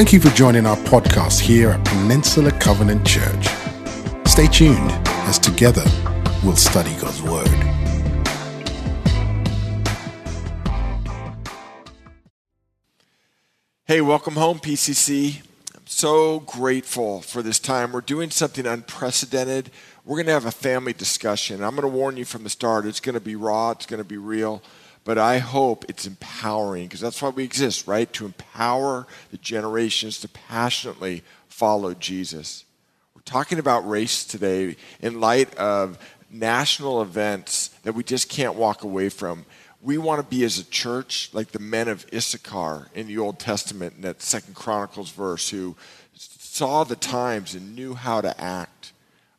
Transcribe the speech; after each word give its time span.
Thank 0.00 0.14
you 0.14 0.20
for 0.20 0.30
joining 0.30 0.64
our 0.64 0.78
podcast 0.78 1.40
here 1.40 1.72
at 1.72 1.84
Peninsula 1.84 2.52
Covenant 2.52 3.06
Church. 3.06 3.48
Stay 4.26 4.46
tuned 4.46 4.90
as 5.28 5.38
together 5.38 5.84
we'll 6.42 6.56
study 6.56 6.90
God's 6.98 7.20
Word. 7.20 7.46
Hey, 13.84 14.00
welcome 14.00 14.36
home, 14.36 14.58
PCC. 14.58 15.42
I'm 15.76 15.82
so 15.84 16.40
grateful 16.40 17.20
for 17.20 17.42
this 17.42 17.58
time. 17.58 17.92
We're 17.92 18.00
doing 18.00 18.30
something 18.30 18.66
unprecedented. 18.66 19.70
We're 20.06 20.16
going 20.16 20.28
to 20.28 20.32
have 20.32 20.46
a 20.46 20.50
family 20.50 20.94
discussion. 20.94 21.62
I'm 21.62 21.76
going 21.76 21.82
to 21.82 21.88
warn 21.88 22.16
you 22.16 22.24
from 22.24 22.44
the 22.44 22.48
start 22.48 22.86
it's 22.86 23.00
going 23.00 23.16
to 23.16 23.20
be 23.20 23.36
raw, 23.36 23.72
it's 23.72 23.84
going 23.84 24.02
to 24.02 24.08
be 24.08 24.16
real, 24.16 24.62
but 25.04 25.18
I 25.18 25.38
hope 25.38 25.84
it's 25.88 26.06
empowering 26.06 26.84
because 26.86 27.00
that's 27.00 27.20
why 27.20 27.30
we 27.30 27.44
exist, 27.44 27.86
right? 27.86 28.12
To 28.14 28.26
empower 28.26 29.06
the 29.30 29.38
generations 29.38 30.20
to 30.20 30.28
passionately 30.28 31.22
follow 31.48 31.94
Jesus. 31.94 32.64
We're 33.14 33.22
talking 33.22 33.58
about 33.58 33.88
race 33.88 34.24
today 34.24 34.76
in 35.00 35.20
light 35.20 35.54
of 35.56 35.98
national 36.30 37.02
events 37.02 37.68
that 37.82 37.94
we 37.94 38.04
just 38.04 38.28
can't 38.28 38.54
walk 38.54 38.84
away 38.84 39.08
from 39.08 39.44
we 39.82 39.96
want 39.98 40.20
to 40.20 40.36
be 40.36 40.44
as 40.44 40.58
a 40.58 40.64
church 40.64 41.30
like 41.32 41.52
the 41.52 41.58
men 41.58 41.88
of 41.88 42.06
Issachar 42.12 42.88
in 42.94 43.06
the 43.06 43.18
Old 43.18 43.38
Testament 43.38 43.94
in 43.96 44.02
that 44.02 44.20
Second 44.20 44.54
Chronicles 44.54 45.10
verse 45.10 45.48
who 45.48 45.76
saw 46.14 46.84
the 46.84 46.96
times 46.96 47.54
and 47.54 47.74
knew 47.74 47.94
how 47.94 48.20
to 48.20 48.38
act. 48.40 48.92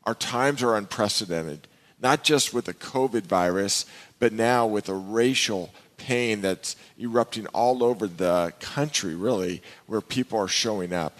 Our 0.03 0.15
times 0.15 0.63
are 0.63 0.75
unprecedented, 0.75 1.67
not 2.01 2.23
just 2.23 2.53
with 2.53 2.65
the 2.65 2.73
COVID 2.73 3.23
virus, 3.23 3.85
but 4.19 4.33
now 4.33 4.65
with 4.65 4.89
a 4.89 4.93
racial 4.93 5.69
pain 5.97 6.41
that's 6.41 6.75
erupting 6.99 7.47
all 7.47 7.83
over 7.83 8.07
the 8.07 8.53
country, 8.59 9.15
really, 9.15 9.61
where 9.85 10.01
people 10.01 10.39
are 10.39 10.47
showing 10.47 10.93
up. 10.93 11.17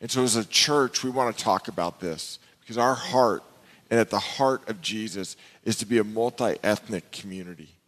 And 0.00 0.10
so, 0.10 0.22
as 0.22 0.36
a 0.36 0.44
church, 0.44 1.02
we 1.02 1.10
want 1.10 1.36
to 1.36 1.42
talk 1.42 1.68
about 1.68 2.00
this 2.00 2.38
because 2.60 2.78
our 2.78 2.94
heart, 2.94 3.42
and 3.90 3.98
at 3.98 4.10
the 4.10 4.18
heart 4.18 4.68
of 4.68 4.80
Jesus, 4.80 5.36
is 5.64 5.76
to 5.76 5.86
be 5.86 5.98
a 5.98 6.04
multi 6.04 6.56
ethnic 6.62 7.10
community 7.10 7.79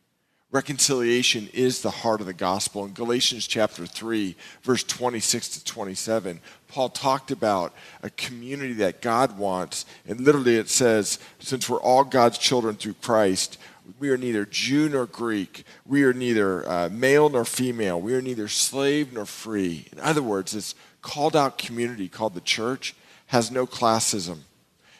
Reconciliation 0.53 1.49
is 1.55 1.81
the 1.81 1.91
heart 1.91 2.21
of 2.21 2.27
the 2.27 2.35
gospel. 2.35 2.85
In 2.85 2.93
Galatians 2.93 3.47
chapter 3.47 3.87
3, 3.87 4.37
verse 4.63 4.85
26 4.85 5.49
to 5.49 5.65
27, 5.65 6.41
Paul 6.69 6.91
talked 6.91 7.31
about 7.31 7.73
a 8.03 8.11
community 8.11 8.75
that 8.75 9.01
God 9.01 9.39
wants. 9.39 9.87
And 10.07 10.21
literally 10.21 10.57
it 10.57 10.69
says, 10.69 11.19
since 11.39 11.71
we're 11.71 11.81
all 11.81 12.05
God's 12.05 12.37
children 12.37 12.77
through 12.77 12.97
Christ, 13.01 13.57
we 13.99 14.11
are 14.11 14.19
neither 14.19 14.45
Jew 14.45 14.91
nor 14.91 15.07
Greek. 15.07 15.65
We 15.87 16.05
are 16.05 16.13
neither 16.13 16.69
uh, 16.69 16.89
male 16.93 17.31
nor 17.31 17.47
female. 17.47 17.99
We 17.99 18.13
are 18.13 18.21
neither 18.21 18.47
slave 18.47 19.11
nor 19.11 19.25
free. 19.25 19.87
In 19.91 20.01
other 20.01 20.23
words, 20.23 20.53
this 20.53 20.75
called 21.01 21.35
out 21.35 21.57
community 21.57 22.11
called 22.11 22.35
the 22.35 22.43
church 22.43 22.95
has 23.29 23.51
no 23.51 23.67
classism, 23.67 24.41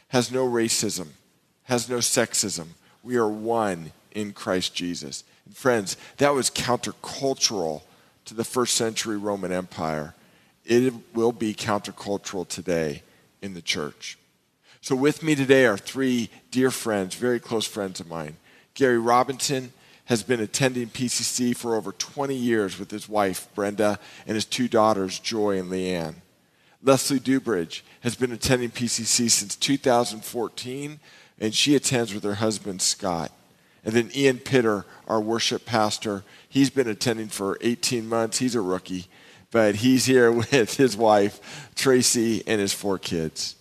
has 0.07 0.31
no 0.31 0.49
racism, 0.49 1.09
has 1.65 1.87
no 1.87 1.97
sexism. 1.97 2.69
We 3.03 3.17
are 3.17 3.29
one 3.29 3.91
in 4.13 4.33
Christ 4.33 4.73
Jesus. 4.73 5.23
Friends, 5.51 5.97
that 6.17 6.33
was 6.33 6.49
countercultural 6.49 7.81
to 8.25 8.33
the 8.33 8.45
first 8.45 8.75
century 8.75 9.17
Roman 9.17 9.51
Empire. 9.51 10.15
It 10.65 10.93
will 11.13 11.33
be 11.33 11.53
countercultural 11.53 12.47
today 12.47 13.03
in 13.41 13.53
the 13.53 13.61
church. 13.61 14.17
So, 14.81 14.95
with 14.95 15.23
me 15.23 15.35
today 15.35 15.65
are 15.65 15.77
three 15.77 16.29
dear 16.51 16.71
friends, 16.71 17.15
very 17.15 17.39
close 17.39 17.65
friends 17.65 17.99
of 17.99 18.07
mine. 18.07 18.37
Gary 18.73 18.97
Robinson 18.97 19.71
has 20.05 20.23
been 20.23 20.39
attending 20.39 20.87
PCC 20.87 21.55
for 21.55 21.75
over 21.75 21.91
20 21.93 22.35
years 22.35 22.77
with 22.77 22.91
his 22.91 23.07
wife, 23.07 23.47
Brenda, 23.55 23.99
and 24.27 24.35
his 24.35 24.45
two 24.45 24.67
daughters, 24.67 25.19
Joy 25.19 25.59
and 25.59 25.71
Leanne. 25.71 26.15
Leslie 26.81 27.19
Dubridge 27.19 27.81
has 28.01 28.15
been 28.15 28.33
attending 28.33 28.69
PCC 28.69 29.29
since 29.29 29.55
2014, 29.55 30.99
and 31.39 31.55
she 31.55 31.75
attends 31.75 32.13
with 32.13 32.23
her 32.23 32.35
husband, 32.35 32.81
Scott. 32.81 33.31
And 33.85 33.93
then 33.93 34.09
Ian 34.15 34.39
Pitter, 34.39 34.85
our 35.07 35.19
worship 35.19 35.65
pastor, 35.65 36.23
he's 36.47 36.69
been 36.69 36.87
attending 36.87 37.27
for 37.27 37.57
18 37.61 38.07
months. 38.07 38.37
He's 38.37 38.55
a 38.55 38.61
rookie, 38.61 39.07
but 39.51 39.75
he's 39.75 40.05
here 40.05 40.31
with 40.51 40.77
his 40.77 40.95
wife, 40.95 41.69
Tracy, 41.75 42.43
and 42.47 42.61
his 42.61 42.73
four 42.73 42.97
kids. 42.97 43.55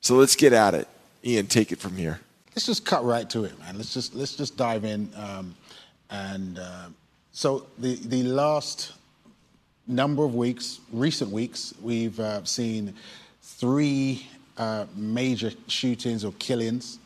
So 0.00 0.16
let's 0.16 0.34
get 0.34 0.52
at 0.52 0.74
it. 0.74 0.88
Ian, 1.24 1.46
take 1.46 1.70
it 1.70 1.78
from 1.78 1.96
here. 1.96 2.20
Let's 2.54 2.66
just 2.66 2.84
cut 2.84 3.04
right 3.04 3.28
to 3.30 3.44
it, 3.44 3.58
man. 3.60 3.76
Let's 3.76 3.94
just 3.94 4.14
let's 4.14 4.36
just 4.36 4.56
dive 4.56 4.84
in. 4.84 5.10
Um, 5.16 5.54
and 6.10 6.58
uh, 6.58 6.88
so 7.30 7.66
the 7.78 7.94
the 7.94 8.24
last 8.24 8.92
number 9.86 10.24
of 10.24 10.34
weeks, 10.34 10.80
recent 10.92 11.30
weeks, 11.30 11.72
we've 11.80 12.18
uh, 12.18 12.44
seen 12.44 12.94
three 13.40 14.26
uh, 14.58 14.84
major 14.96 15.52
shootings 15.68 16.24
or 16.24 16.32
killings, 16.32 16.98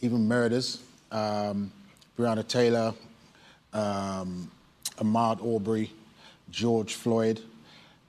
even 0.00 0.26
murders 0.26 0.78
um, 1.12 1.70
Breonna 2.18 2.46
Taylor, 2.46 2.92
um, 3.72 4.50
Ahmaud 4.98 5.54
Arbery, 5.54 5.92
George 6.50 6.94
Floyd. 6.94 7.40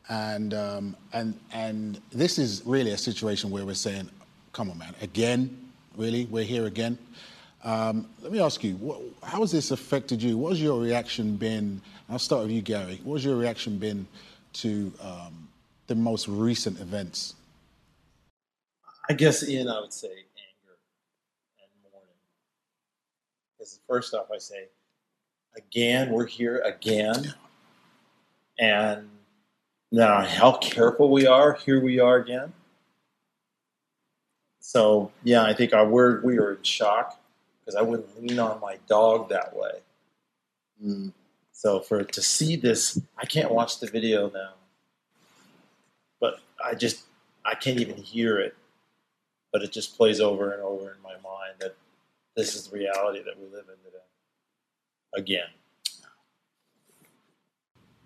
And, 0.10 0.54
um, 0.54 0.96
and, 1.14 1.40
and 1.54 2.02
this 2.12 2.38
is 2.38 2.64
really 2.66 2.92
a 2.92 2.98
situation 2.98 3.52
where 3.52 3.66
we're 3.66 3.74
saying, 3.74 4.10
come 4.52 4.70
on, 4.70 4.78
man, 4.78 4.94
again, 5.02 5.72
really? 5.96 6.26
We're 6.26 6.44
here 6.44 6.66
again? 6.66 6.98
Um, 7.64 8.08
let 8.22 8.32
me 8.32 8.42
ask 8.42 8.64
you, 8.64 8.76
what, 8.76 9.00
how 9.24 9.40
has 9.40 9.52
this 9.52 9.72
affected 9.72 10.22
you? 10.22 10.38
What 10.38 10.50
has 10.50 10.62
your 10.62 10.82
reaction 10.82 11.38
been? 11.38 11.82
I'll 12.10 12.20
start 12.20 12.44
with 12.44 12.52
you, 12.52 12.62
Gary. 12.62 13.00
What 13.04 13.16
has 13.16 13.26
your 13.26 13.38
reaction 13.38 13.78
been 13.78 14.06
to 14.54 14.92
um, 15.02 15.48
the 15.88 15.96
most 15.96 16.28
recent 16.28 16.80
events? 16.82 17.36
I 19.10 19.14
guess, 19.14 19.48
Ian, 19.48 19.70
I 19.70 19.80
would 19.80 19.94
say 19.94 20.26
is 23.64 23.80
first 23.88 24.14
off, 24.14 24.28
I 24.34 24.38
say, 24.38 24.68
again, 25.56 26.12
we're 26.12 26.28
here 26.28 26.60
again. 26.60 27.34
And 28.60 29.10
now, 29.92 30.24
how 30.24 30.54
careful 30.58 31.10
we 31.10 31.26
are, 31.26 31.54
here 31.54 31.82
we 31.82 32.00
are 32.00 32.18
again. 32.18 32.54
So, 34.60 35.12
yeah, 35.24 35.44
I 35.44 35.54
think 35.54 35.74
our 35.74 35.88
word, 35.88 36.24
we 36.24 36.38
are 36.38 36.54
in 36.54 36.64
shock 36.64 37.20
because 37.60 37.76
I 37.76 37.82
wouldn't 37.82 38.22
lean 38.22 38.40
on 38.40 38.60
my 38.60 38.78
dog 38.88 39.30
that 39.30 39.56
way. 39.56 39.72
Mm. 40.84 41.14
So, 41.52 41.80
for 41.80 42.04
to 42.04 42.22
see 42.22 42.56
this, 42.56 43.00
I 43.18 43.26
can't 43.26 43.52
watch 43.52 43.80
the 43.80 43.88
video 43.88 44.30
now. 44.30 44.54
But 46.20 46.40
I 46.64 46.76
just, 46.76 47.04
I 47.46 47.56
can't 47.56 47.80
even 47.80 47.98
hear 47.98 48.40
it. 48.40 48.56
But 49.52 49.64
it 49.64 49.72
just 49.72 49.96
plays 49.96 50.20
over 50.20 50.52
and 50.52 50.62
over 50.64 50.92
in 50.92 51.02
my 51.04 51.14
mind 51.24 51.56
that 51.60 51.76
this 52.36 52.56
is 52.56 52.68
the 52.68 52.78
reality 52.78 53.22
that 53.24 53.38
we 53.38 53.46
live 53.46 53.66
in 53.68 53.78
today. 53.84 54.04
Again. 55.16 55.48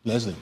Leslie. 0.03 0.35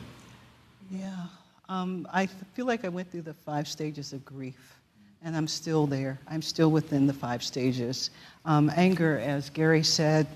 Yeah. 0.91 1.25
Um, 1.69 2.07
I 2.13 2.27
feel 2.27 2.65
like 2.65 2.85
I 2.85 2.89
went 2.89 3.11
through 3.11 3.23
the 3.23 3.33
five 3.33 3.67
stages 3.67 4.13
of 4.13 4.23
grief, 4.23 4.75
and 5.23 5.35
I'm 5.35 5.47
still 5.47 5.87
there. 5.87 6.19
I'm 6.27 6.41
still 6.41 6.69
within 6.69 7.07
the 7.07 7.13
five 7.13 7.43
stages. 7.43 8.11
Um, 8.45 8.71
anger, 8.75 9.19
as 9.19 9.49
Gary 9.49 9.83
said, 9.83 10.27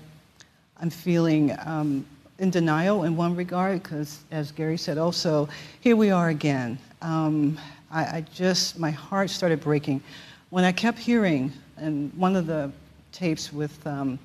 I'm 0.80 0.90
feeling 0.90 1.56
um, 1.64 2.04
in 2.38 2.50
denial 2.50 3.04
in 3.04 3.16
one 3.16 3.36
regard, 3.36 3.82
because 3.82 4.20
as 4.32 4.50
Gary 4.50 4.76
said 4.76 4.98
also, 4.98 5.48
here 5.80 5.94
we 5.94 6.10
are 6.10 6.30
again. 6.30 6.78
Um, 7.02 7.58
I, 7.90 8.02
I 8.02 8.24
just, 8.34 8.78
my 8.78 8.90
heart 8.90 9.30
started 9.30 9.60
breaking 9.60 10.02
when 10.50 10.64
I 10.64 10.72
kept 10.72 10.98
hearing, 10.98 11.52
and 11.76 12.12
one 12.14 12.34
of 12.34 12.46
the 12.46 12.72
tapes 13.12 13.52
with 13.52 13.86
um, 13.86 14.18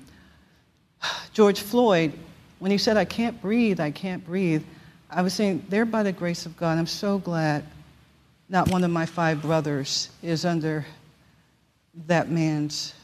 George 1.32 1.60
Floyd, 1.60 2.12
when 2.58 2.70
he 2.70 2.78
said, 2.78 2.96
I 2.96 3.04
can't 3.04 3.40
breathe, 3.40 3.80
I 3.80 3.90
can't 3.90 4.24
breathe, 4.24 4.62
I 5.10 5.22
was 5.22 5.34
saying, 5.34 5.64
there 5.68 5.84
by 5.84 6.02
the 6.02 6.12
grace 6.12 6.46
of 6.46 6.56
God, 6.56 6.78
I'm 6.78 6.86
so 6.86 7.18
glad 7.18 7.64
not 8.48 8.70
one 8.70 8.84
of 8.84 8.90
my 8.90 9.06
five 9.06 9.42
brothers 9.42 10.10
is 10.22 10.44
under 10.44 10.86
that 12.06 12.30
man's 12.30 12.94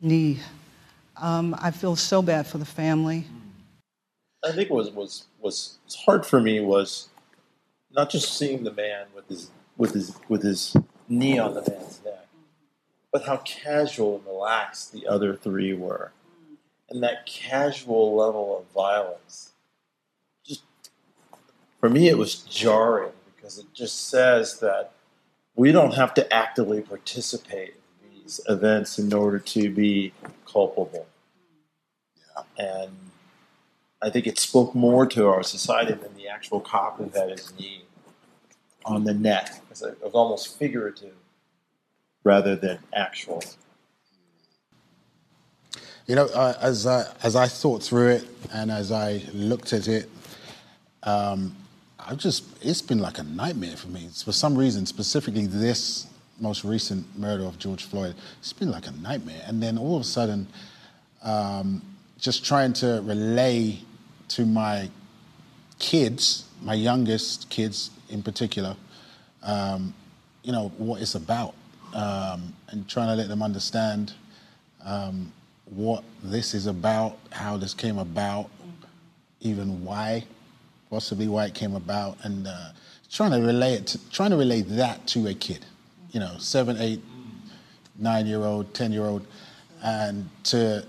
knee. 0.00 0.38
Um, 1.16 1.56
I 1.60 1.70
feel 1.70 1.96
so 1.96 2.22
bad 2.22 2.46
for 2.46 2.58
the 2.58 2.64
family. 2.64 3.26
I 4.44 4.52
think 4.52 4.70
what 4.70 4.94
was, 4.94 5.24
was, 5.40 5.78
was 5.88 5.96
hard 6.04 6.24
for 6.24 6.40
me 6.40 6.60
was 6.60 7.08
not 7.90 8.10
just 8.10 8.38
seeing 8.38 8.62
the 8.62 8.72
man 8.72 9.06
with 9.14 9.28
his, 9.28 9.50
with 9.76 9.94
his, 9.94 10.16
with 10.28 10.42
his 10.42 10.76
knee 11.08 11.38
on 11.38 11.54
the 11.54 11.60
man's 11.68 12.00
but 13.12 13.24
how 13.24 13.38
casual 13.38 14.16
and 14.16 14.26
relaxed 14.26 14.92
the 14.92 15.06
other 15.06 15.34
three 15.34 15.72
were. 15.72 16.12
And 16.90 17.02
that 17.02 17.26
casual 17.26 18.14
level 18.14 18.58
of 18.58 18.74
violence. 18.74 19.52
Just 20.44 20.62
for 21.80 21.90
me, 21.90 22.08
it 22.08 22.18
was 22.18 22.36
jarring 22.36 23.12
because 23.36 23.58
it 23.58 23.66
just 23.74 24.08
says 24.08 24.60
that 24.60 24.92
we 25.54 25.72
don't 25.72 25.94
have 25.94 26.14
to 26.14 26.32
actively 26.32 26.80
participate 26.80 27.74
in 28.02 28.22
these 28.22 28.40
events 28.48 28.98
in 28.98 29.12
order 29.12 29.38
to 29.38 29.70
be 29.70 30.12
culpable. 30.46 31.06
Yeah. 32.16 32.84
And 32.84 32.92
I 34.00 34.10
think 34.10 34.26
it 34.26 34.38
spoke 34.38 34.74
more 34.74 35.06
to 35.06 35.28
our 35.28 35.42
society 35.42 35.92
than 35.92 36.14
the 36.14 36.28
actual 36.28 36.60
cop 36.60 36.98
who 36.98 37.10
had 37.10 37.30
his 37.30 37.52
knee 37.58 37.82
on 38.84 39.04
the 39.04 39.12
net. 39.12 39.60
It 39.70 40.02
was 40.02 40.14
almost 40.14 40.58
figurative 40.58 41.14
rather 42.28 42.54
than 42.56 42.78
actual. 42.92 43.42
You 46.06 46.14
know, 46.14 46.26
uh, 46.26 46.54
as 46.60 46.86
I, 46.86 47.06
as 47.22 47.34
I 47.36 47.46
thought 47.48 47.82
through 47.82 48.08
it 48.08 48.24
and 48.52 48.70
as 48.70 48.92
I 48.92 49.22
looked 49.32 49.72
at 49.72 49.88
it, 49.88 50.10
um, 51.04 51.56
I 51.98 52.14
just 52.14 52.44
it's 52.62 52.82
been 52.82 52.98
like 52.98 53.18
a 53.18 53.22
nightmare 53.22 53.76
for 53.76 53.88
me. 53.88 54.04
It's 54.06 54.22
for 54.22 54.32
some 54.32 54.54
reason, 54.56 54.84
specifically 54.84 55.46
this 55.46 56.06
most 56.38 56.64
recent 56.64 57.04
murder 57.18 57.44
of 57.44 57.58
George 57.58 57.84
Floyd, 57.84 58.14
it's 58.40 58.52
been 58.52 58.70
like 58.70 58.86
a 58.86 58.92
nightmare. 58.92 59.42
And 59.46 59.62
then 59.62 59.78
all 59.78 59.96
of 59.96 60.02
a 60.02 60.10
sudden, 60.18 60.46
um, 61.22 61.82
just 62.18 62.44
trying 62.44 62.74
to 62.74 63.02
relay 63.04 63.78
to 64.28 64.44
my 64.44 64.90
kids, 65.78 66.44
my 66.62 66.74
youngest 66.74 67.48
kids 67.48 67.90
in 68.10 68.22
particular, 68.22 68.76
um, 69.42 69.94
you 70.42 70.52
know, 70.52 70.72
what 70.78 71.00
it's 71.00 71.14
about, 71.14 71.54
um, 71.94 72.54
and 72.68 72.88
trying 72.88 73.08
to 73.08 73.14
let 73.14 73.28
them 73.28 73.42
understand 73.42 74.12
um, 74.84 75.32
what 75.66 76.04
this 76.22 76.54
is 76.54 76.66
about, 76.66 77.18
how 77.30 77.56
this 77.56 77.74
came 77.74 77.98
about, 77.98 78.48
even 79.40 79.84
why, 79.84 80.24
possibly 80.90 81.28
why 81.28 81.46
it 81.46 81.54
came 81.54 81.74
about, 81.74 82.16
and 82.22 82.46
uh, 82.46 82.70
trying 83.10 83.30
to 83.30 83.38
relay 83.38 83.74
it, 83.74 83.86
to, 83.88 84.10
trying 84.10 84.30
to 84.30 84.36
relay 84.36 84.62
that 84.62 85.06
to 85.08 85.26
a 85.26 85.34
kid, 85.34 85.64
you 86.10 86.20
know, 86.20 86.36
seven, 86.38 86.76
eight, 86.78 87.02
nine 87.98 88.26
year 88.26 88.42
old, 88.42 88.72
ten 88.74 88.92
year 88.92 89.04
old, 89.04 89.26
and 89.82 90.28
to, 90.44 90.84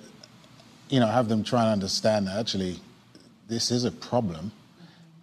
you 0.90 1.00
know, 1.00 1.08
have 1.08 1.28
them 1.28 1.44
try 1.44 1.62
and 1.62 1.72
understand 1.72 2.28
that 2.28 2.40
actually 2.40 2.80
this 3.48 3.72
is 3.72 3.84
a 3.84 3.92
problem 3.92 4.52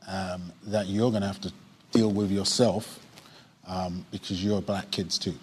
um, 0.09 0.53
that 0.67 0.87
you're 0.87 1.11
going 1.11 1.23
to 1.23 1.29
have 1.29 1.41
to 1.41 1.53
deal 1.93 2.13
with 2.13 2.31
yourself 2.31 3.01
um, 3.67 4.05
because 4.11 4.45
you're 4.45 4.61
black 4.61 4.91
kids 4.91 5.19
too, 5.19 5.35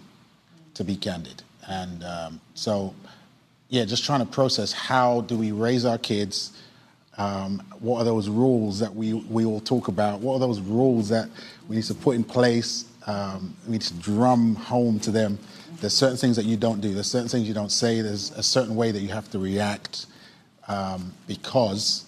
to 0.76 0.84
be 0.84 0.96
candid. 0.96 1.44
And 1.68 2.04
um, 2.04 2.42
so 2.54 2.94
yeah, 3.70 3.86
just 3.86 4.06
trying 4.06 4.20
to 4.20 4.32
process 4.32 4.72
how 4.72 5.22
do 5.22 5.36
we 5.38 5.52
raise 5.52 5.84
our 5.84 5.98
kids? 5.98 6.52
Um, 7.18 7.64
what 7.80 8.00
are 8.00 8.04
those 8.04 8.30
rules 8.30 8.80
that 8.80 8.94
we, 8.94 9.14
we 9.14 9.46
all 9.46 9.60
talk 9.60 9.88
about? 9.88 10.20
What 10.20 10.36
are 10.36 10.40
those 10.40 10.60
rules 10.60 11.10
that 11.10 11.30
we 11.68 11.78
need 11.78 11.86
to 11.86 11.96
put 11.96 12.16
in 12.16 12.24
place? 12.24 12.86
Um, 13.08 13.56
we 13.66 13.74
need 13.74 13.82
to 13.82 13.94
drum 13.96 14.56
home 14.56 15.00
to 15.02 15.12
them. 15.12 15.38
There's 15.80 15.94
certain 15.94 16.18
things 16.18 16.36
that 16.36 16.46
you 16.46 16.56
don't 16.56 16.82
do. 16.82 16.94
There's 16.94 17.10
certain 17.10 17.28
things 17.28 17.48
you 17.48 17.54
don't 17.54 17.72
say. 17.72 18.02
There's 18.02 18.32
a 18.32 18.44
certain 18.44 18.76
way 18.76 18.92
that 18.92 19.00
you 19.00 19.10
have 19.10 19.30
to 19.32 19.40
react 19.40 20.06
um, 20.68 21.14
because, 21.28 22.06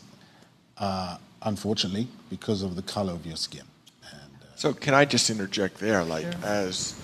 uh, 0.77 1.17
unfortunately, 1.41 2.07
because 2.29 2.61
of 2.61 2.75
the 2.75 2.81
color 2.83 3.13
of 3.13 3.25
your 3.25 3.37
skin. 3.37 3.63
And, 4.11 4.31
uh, 4.41 4.45
so 4.55 4.73
can 4.73 4.93
I 4.93 5.03
just 5.03 5.29
interject 5.29 5.79
there? 5.79 6.03
Like 6.03 6.23
sure. 6.23 6.45
as 6.45 6.95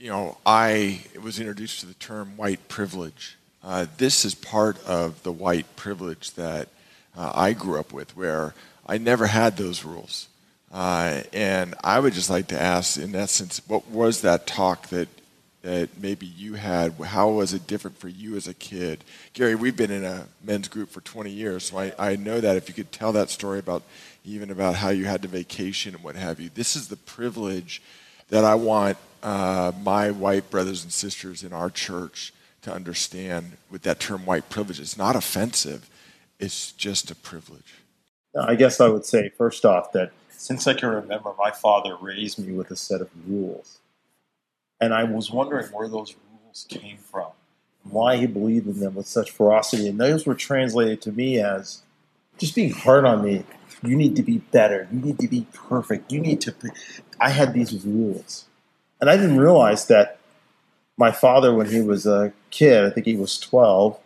you 0.00 0.08
know, 0.08 0.38
I 0.44 1.02
was 1.22 1.38
introduced 1.38 1.80
to 1.80 1.86
the 1.86 1.94
term 1.94 2.36
white 2.36 2.66
privilege 2.68 3.36
uh, 3.62 3.86
this 3.98 4.24
is 4.24 4.34
part 4.34 4.82
of 4.86 5.22
the 5.22 5.32
white 5.32 5.76
privilege 5.76 6.32
that 6.32 6.68
uh, 7.16 7.32
I 7.34 7.52
grew 7.52 7.78
up 7.78 7.92
with, 7.92 8.16
where 8.16 8.54
I 8.86 8.98
never 8.98 9.26
had 9.26 9.56
those 9.56 9.84
rules. 9.84 10.28
Uh, 10.72 11.22
and 11.32 11.74
I 11.84 11.98
would 11.98 12.14
just 12.14 12.30
like 12.30 12.46
to 12.48 12.60
ask, 12.60 12.98
in 12.98 13.14
essence, 13.14 13.60
what 13.66 13.88
was 13.88 14.22
that 14.22 14.46
talk 14.46 14.88
that 14.88 15.08
that 15.62 15.90
maybe 16.00 16.24
you 16.24 16.54
had? 16.54 16.94
How 16.94 17.28
was 17.28 17.52
it 17.52 17.66
different 17.66 17.98
for 17.98 18.08
you 18.08 18.34
as 18.34 18.48
a 18.48 18.54
kid? 18.54 19.04
Gary, 19.34 19.54
we've 19.54 19.76
been 19.76 19.90
in 19.90 20.04
a 20.04 20.26
men's 20.42 20.68
group 20.68 20.88
for 20.88 21.02
20 21.02 21.28
years, 21.30 21.64
so 21.64 21.76
I, 21.76 21.92
I 21.98 22.16
know 22.16 22.40
that 22.40 22.56
if 22.56 22.66
you 22.66 22.74
could 22.74 22.90
tell 22.92 23.12
that 23.12 23.28
story 23.28 23.58
about 23.58 23.82
even 24.24 24.50
about 24.50 24.76
how 24.76 24.88
you 24.88 25.04
had 25.04 25.20
to 25.20 25.28
vacation 25.28 25.94
and 25.94 26.02
what 26.02 26.16
have 26.16 26.40
you, 26.40 26.48
this 26.54 26.76
is 26.76 26.88
the 26.88 26.96
privilege 26.96 27.82
that 28.30 28.44
I 28.44 28.54
want 28.54 28.96
uh, 29.22 29.72
my 29.82 30.10
white 30.10 30.50
brothers 30.50 30.82
and 30.82 30.92
sisters 30.92 31.42
in 31.42 31.52
our 31.52 31.70
church 31.70 32.32
to 32.62 32.72
understand 32.72 33.56
with 33.70 33.82
that 33.82 34.00
term 34.00 34.24
white 34.24 34.48
privilege. 34.48 34.80
It's 34.80 34.96
not 34.96 35.16
offensive, 35.16 35.90
it's 36.38 36.72
just 36.72 37.10
a 37.10 37.14
privilege. 37.14 37.74
I 38.38 38.54
guess 38.54 38.80
I 38.80 38.88
would 38.88 39.04
say, 39.04 39.30
first 39.36 39.64
off, 39.64 39.92
that 39.92 40.12
since 40.30 40.66
I 40.66 40.74
can 40.74 40.88
remember, 40.88 41.32
my 41.38 41.50
father 41.50 41.96
raised 42.00 42.38
me 42.38 42.52
with 42.52 42.70
a 42.70 42.76
set 42.76 43.00
of 43.00 43.10
rules. 43.26 43.78
And 44.80 44.94
I 44.94 45.04
was 45.04 45.30
wondering 45.30 45.66
where 45.66 45.88
those 45.88 46.14
rules 46.32 46.66
came 46.68 46.96
from, 46.96 47.28
why 47.82 48.16
he 48.16 48.26
believed 48.26 48.66
in 48.66 48.80
them 48.80 48.94
with 48.94 49.06
such 49.06 49.30
ferocity. 49.30 49.88
And 49.88 50.00
those 50.00 50.24
were 50.24 50.34
translated 50.34 51.02
to 51.02 51.12
me 51.12 51.38
as 51.40 51.82
just 52.38 52.54
being 52.54 52.72
hard 52.72 53.04
on 53.04 53.22
me. 53.22 53.44
You 53.82 53.96
need 53.96 54.16
to 54.16 54.22
be 54.22 54.38
better. 54.38 54.88
You 54.92 55.00
need 55.00 55.18
to 55.20 55.28
be 55.28 55.46
perfect. 55.52 56.12
You 56.12 56.20
need 56.20 56.40
to. 56.42 56.52
Be... 56.52 56.68
I 57.20 57.30
had 57.30 57.54
these 57.54 57.84
rules. 57.84 58.46
And 59.00 59.08
I 59.08 59.16
didn't 59.16 59.38
realize 59.38 59.86
that 59.86 60.18
my 60.96 61.10
father, 61.10 61.54
when 61.54 61.70
he 61.70 61.80
was 61.80 62.06
a 62.06 62.32
kid, 62.50 62.84
I 62.84 62.90
think 62.90 63.06
he 63.06 63.16
was 63.16 63.38
12, 63.38 63.98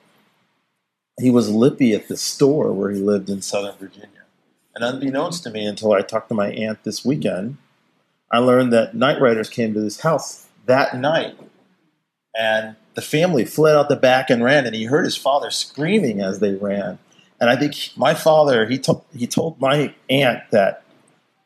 he 1.20 1.30
was 1.30 1.50
lippy 1.50 1.92
at 1.92 2.08
the 2.08 2.16
store 2.16 2.72
where 2.72 2.90
he 2.90 3.00
lived 3.00 3.28
in 3.28 3.42
Southern 3.42 3.76
Virginia. 3.76 4.08
And 4.74 4.84
unbeknownst 4.84 5.42
to 5.44 5.50
me, 5.50 5.66
until 5.66 5.92
I 5.92 6.02
talked 6.02 6.28
to 6.28 6.34
my 6.34 6.50
aunt 6.50 6.84
this 6.84 7.04
weekend, 7.04 7.56
I 8.30 8.38
learned 8.38 8.72
that 8.72 8.94
night 8.94 9.20
riders 9.20 9.48
came 9.48 9.74
to 9.74 9.80
this 9.80 10.00
house 10.00 10.46
that 10.66 10.96
night. 10.96 11.36
And 12.36 12.76
the 12.94 13.02
family 13.02 13.44
fled 13.44 13.76
out 13.76 13.88
the 13.88 13.96
back 13.96 14.30
and 14.30 14.42
ran, 14.42 14.66
and 14.66 14.74
he 14.74 14.84
heard 14.84 15.04
his 15.04 15.16
father 15.16 15.50
screaming 15.50 16.20
as 16.20 16.40
they 16.40 16.54
ran. 16.54 16.98
And 17.44 17.50
I 17.50 17.56
think 17.56 17.90
my 17.94 18.14
father, 18.14 18.64
he, 18.64 18.78
told 18.78 19.04
he 19.14 19.26
told 19.26 19.60
my 19.60 19.94
aunt 20.08 20.50
that 20.50 20.82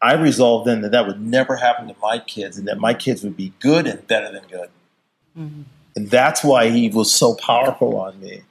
I 0.01 0.15
resolved 0.15 0.69
then 0.69 0.81
that 0.83 0.93
that 0.93 1.09
would 1.09 1.21
never 1.21 1.57
happen 1.57 1.89
to 1.89 1.97
my 2.01 2.21
kids 2.21 2.57
and 2.57 2.69
that 2.69 2.79
my 2.79 2.95
kids 2.95 3.25
would 3.25 3.37
be 3.37 3.53
good 3.59 3.85
and 3.89 4.07
better 4.07 4.31
than 4.31 4.45
good. 4.49 4.71
Mm-hmm. 5.37 5.63
And 5.97 6.09
that's 6.09 6.45
why 6.45 6.71
he 6.71 6.89
was 6.89 7.13
so 7.13 7.35
powerful 7.35 7.97
on 7.97 8.21
me. 8.21 8.43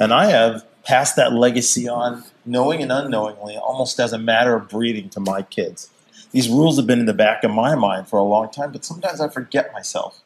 And 0.00 0.14
I 0.14 0.30
have 0.30 0.64
passed 0.82 1.14
that 1.16 1.34
legacy 1.34 1.86
on, 1.86 2.24
knowing 2.46 2.80
and 2.80 2.90
unknowingly, 2.90 3.58
almost 3.58 4.00
as 4.00 4.14
a 4.14 4.18
matter 4.18 4.54
of 4.54 4.70
breeding 4.70 5.10
to 5.10 5.20
my 5.20 5.42
kids. 5.42 5.90
These 6.30 6.48
rules 6.48 6.78
have 6.78 6.86
been 6.86 7.00
in 7.00 7.04
the 7.04 7.12
back 7.12 7.44
of 7.44 7.50
my 7.50 7.74
mind 7.74 8.08
for 8.08 8.18
a 8.18 8.22
long 8.22 8.50
time, 8.50 8.72
but 8.72 8.82
sometimes 8.82 9.20
I 9.20 9.28
forget 9.28 9.74
myself. 9.74 10.22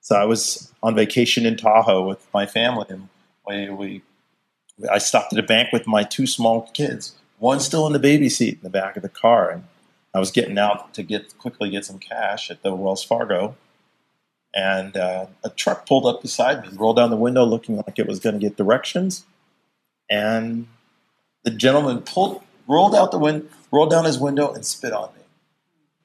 So 0.00 0.16
I 0.16 0.24
was 0.24 0.72
on 0.82 0.96
vacation 0.96 1.46
in 1.46 1.56
Tahoe 1.56 2.04
with 2.08 2.26
my 2.34 2.44
family, 2.44 2.86
and 2.88 3.08
we, 3.46 3.70
we 3.70 4.02
I 4.90 4.98
stopped 4.98 5.32
at 5.32 5.38
a 5.38 5.46
bank 5.46 5.72
with 5.72 5.86
my 5.86 6.02
two 6.02 6.26
small 6.26 6.70
kids, 6.74 7.14
one 7.38 7.60
still 7.60 7.86
in 7.86 7.92
the 7.92 7.98
baby 7.98 8.28
seat 8.28 8.54
in 8.54 8.60
the 8.62 8.70
back 8.70 8.96
of 8.96 9.02
the 9.02 9.08
car, 9.08 9.50
and 9.50 9.64
I 10.14 10.18
was 10.18 10.30
getting 10.30 10.58
out 10.58 10.94
to 10.94 11.02
get 11.02 11.36
quickly 11.38 11.70
get 11.70 11.84
some 11.84 11.98
cash 11.98 12.50
at 12.50 12.62
the 12.62 12.74
Wells 12.74 13.04
Fargo, 13.04 13.56
and 14.54 14.96
uh, 14.96 15.26
a 15.42 15.50
truck 15.50 15.86
pulled 15.86 16.06
up 16.06 16.22
beside 16.22 16.62
me, 16.62 16.76
rolled 16.76 16.96
down 16.96 17.10
the 17.10 17.16
window 17.16 17.44
looking 17.44 17.76
like 17.76 17.98
it 17.98 18.06
was 18.06 18.20
going 18.20 18.34
to 18.34 18.40
get 18.40 18.56
directions, 18.56 19.24
and 20.10 20.66
the 21.44 21.50
gentleman 21.50 22.00
pulled, 22.02 22.42
rolled 22.66 22.94
out 22.94 23.10
the 23.10 23.18
wind, 23.18 23.48
rolled 23.70 23.90
down 23.90 24.04
his 24.04 24.18
window 24.18 24.52
and 24.52 24.64
spit 24.64 24.92
on 24.92 25.10
me, 25.14 25.22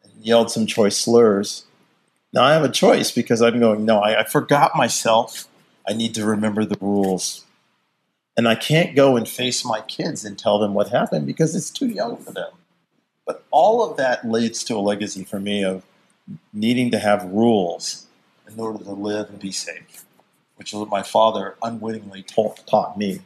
and 0.03 0.13
yelled 0.23 0.51
some 0.51 0.65
choice 0.65 0.97
slurs. 0.97 1.65
Now 2.33 2.43
I 2.43 2.53
have 2.53 2.63
a 2.63 2.69
choice 2.69 3.11
because 3.11 3.41
I'm 3.41 3.59
going. 3.59 3.85
No, 3.85 3.99
I, 3.99 4.21
I 4.21 4.23
forgot 4.23 4.75
myself. 4.75 5.47
I 5.87 5.93
need 5.93 6.13
to 6.15 6.25
remember 6.25 6.65
the 6.65 6.77
rules, 6.79 7.45
and 8.39 8.47
I 8.47 8.55
can't 8.55 8.95
go 8.95 9.17
and 9.17 9.27
face 9.27 9.65
my 9.65 9.81
kids 9.81 10.23
and 10.23 10.39
tell 10.39 10.59
them 10.59 10.73
what 10.73 10.87
happened 10.87 11.25
because 11.25 11.57
it's 11.57 11.69
too 11.69 11.87
young 11.87 12.15
for 12.15 12.31
them. 12.31 12.49
But 13.25 13.43
all 13.51 13.83
of 13.83 13.97
that 13.97 14.23
leads 14.23 14.63
to 14.63 14.77
a 14.77 14.79
legacy 14.79 15.25
for 15.25 15.41
me 15.41 15.61
of 15.65 15.83
needing 16.53 16.89
to 16.91 16.99
have 16.99 17.25
rules 17.25 18.05
in 18.47 18.57
order 18.57 18.81
to 18.81 18.91
live 18.91 19.29
and 19.29 19.41
be 19.41 19.51
safe, 19.51 20.05
which 20.55 20.71
is 20.71 20.79
what 20.79 20.87
my 20.87 21.03
father 21.03 21.57
unwittingly 21.61 22.23
taught, 22.23 22.65
taught 22.65 22.97
me. 22.97 23.19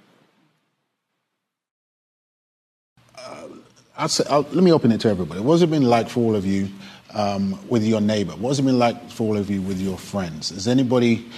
Uh, 3.16 3.50
I'll 3.96 4.10
say, 4.10 4.24
I'll, 4.32 4.42
let 4.42 4.64
me 4.64 4.74
open 4.74 4.92
it 4.92 5.02
to 5.02 5.10
everybody. 5.10 5.42
What 5.42 5.54
has 5.54 5.62
it 5.62 5.70
been 5.70 5.84
like 5.84 6.10
for 6.10 6.22
all 6.22 6.36
of 6.36 6.44
you 6.44 6.70
um, 7.14 7.60
with 7.70 7.84
your 7.84 8.02
neighbor? 8.02 8.32
What 8.32 8.50
has 8.50 8.58
it 8.58 8.64
been 8.64 8.80
like 8.80 9.12
for 9.12 9.28
all 9.28 9.38
of 9.38 9.48
you 9.52 9.62
with 9.62 9.80
your 9.80 10.00
friends? 10.00 10.50
Has 10.50 10.68
anybody, 10.68 11.30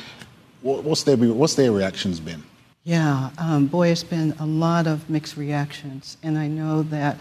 what, 0.62 0.86
what's, 0.86 1.04
their, 1.04 1.18
what's 1.18 1.56
their 1.56 1.74
reactions 1.74 2.22
been? 2.22 2.42
Yeah, 2.86 3.32
um, 3.40 3.66
boy, 3.66 3.88
it's 3.88 4.04
been 4.04 4.36
a 4.40 4.46
lot 4.46 4.86
of 4.86 5.10
mixed 5.10 5.38
reactions. 5.38 6.18
And 6.22 6.38
I 6.38 6.48
know 6.48 6.84
that 6.84 7.18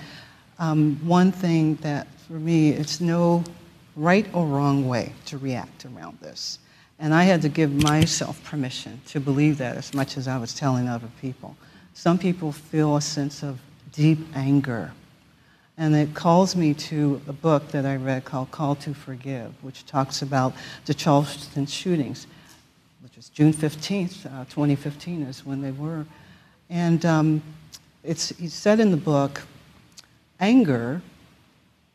um, 0.59 1.01
one 1.03 1.33
thing 1.33 1.77
that 1.77 2.07
for 2.29 2.35
me, 2.35 2.69
it's 2.69 3.01
no 3.01 3.43
right 3.97 4.27
or 4.35 4.45
wrong 4.45 4.87
way 4.87 5.15
to 5.25 5.39
react 5.39 5.87
around 5.87 6.19
this. 6.21 6.59
And 6.99 7.15
I 7.15 7.25
had 7.25 7.41
to 7.43 7.49
give 7.49 7.73
myself 7.73 8.45
permission 8.45 9.01
to 9.07 9.21
believe 9.21 9.57
that 9.57 9.79
as 9.79 9.95
much 9.95 10.19
as 10.19 10.29
I 10.29 10.37
was 10.37 10.53
telling 10.53 10.87
other 10.87 11.09
people. 11.23 11.57
Some 11.95 12.19
people 12.19 12.53
feel 12.53 12.97
a 12.97 13.01
sense 13.01 13.43
of 13.43 13.59
deep 13.91 14.19
anger. 14.35 14.93
And 15.79 15.95
it 15.95 16.13
calls 16.13 16.55
me 16.55 16.75
to 16.75 17.23
a 17.27 17.33
book 17.33 17.69
that 17.69 17.87
I 17.87 17.97
read 17.97 18.27
called 18.27 18.51
Call 18.51 18.75
to 18.77 18.93
Forgive, 18.93 19.55
which 19.63 19.87
talks 19.87 20.21
about 20.21 20.53
the 20.85 20.93
Charleston 20.93 21.65
shootings, 21.65 22.27
which 23.15 23.19
was 23.19 23.29
June 23.29 23.53
15th, 23.53 24.27
uh, 24.27 24.45
2015 24.47 25.23
is 25.23 25.47
when 25.47 25.63
they 25.63 25.71
were. 25.71 26.05
And 26.69 27.07
um, 27.07 27.43
it's, 28.03 28.31
he 28.31 28.49
said 28.49 28.81
in 28.81 28.91
the 28.91 28.97
book, 28.97 29.43
anger 30.41 31.01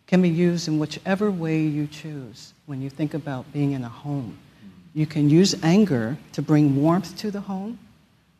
can 0.07 0.21
be 0.21 0.29
used 0.29 0.69
in 0.69 0.79
whichever 0.79 1.29
way 1.29 1.59
you 1.59 1.87
choose 1.87 2.53
when 2.67 2.81
you 2.81 2.89
think 2.89 3.13
about 3.13 3.51
being 3.51 3.73
in 3.73 3.83
a 3.83 3.89
home. 3.89 4.37
You 4.93 5.05
can 5.05 5.29
use 5.29 5.61
anger 5.61 6.17
to 6.31 6.41
bring 6.41 6.81
warmth 6.81 7.17
to 7.17 7.31
the 7.31 7.41
home, 7.41 7.79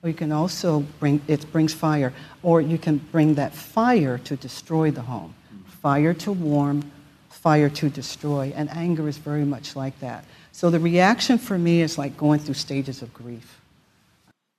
or 0.02 0.10
you 0.10 0.16
can 0.16 0.32
also 0.32 0.86
bring, 1.02 1.22
it 1.28 1.52
brings 1.52 1.74
fire, 1.74 2.14
or 2.44 2.62
you 2.62 2.78
can 2.78 3.00
bring 3.12 3.34
that 3.34 3.54
fire 3.54 4.18
to 4.20 4.38
destroy 4.38 4.90
the 4.90 5.02
home. 5.02 5.36
Fire 5.82 6.14
to 6.14 6.32
warm, 6.32 6.90
fire 7.28 7.70
to 7.72 7.90
destroy, 7.90 8.54
and 8.56 8.70
anger 8.70 9.10
is 9.10 9.18
very 9.18 9.44
much 9.44 9.76
like 9.76 10.00
that. 10.00 10.24
So 10.60 10.70
the 10.70 10.78
reaction 10.78 11.38
for 11.38 11.58
me 11.58 11.82
is 11.82 11.98
like 11.98 12.18
going 12.18 12.42
through 12.42 12.56
stages 12.56 13.02
of 13.02 13.14
grief. 13.14 13.62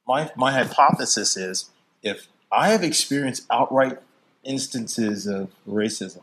My, 0.09 0.31
my 0.35 0.51
hypothesis 0.51 1.37
is 1.37 1.69
if 2.03 2.27
I 2.51 2.71
have 2.71 2.83
experienced 2.83 3.45
outright 3.51 3.99
instances 4.43 5.27
of 5.27 5.51
racism, 5.69 6.23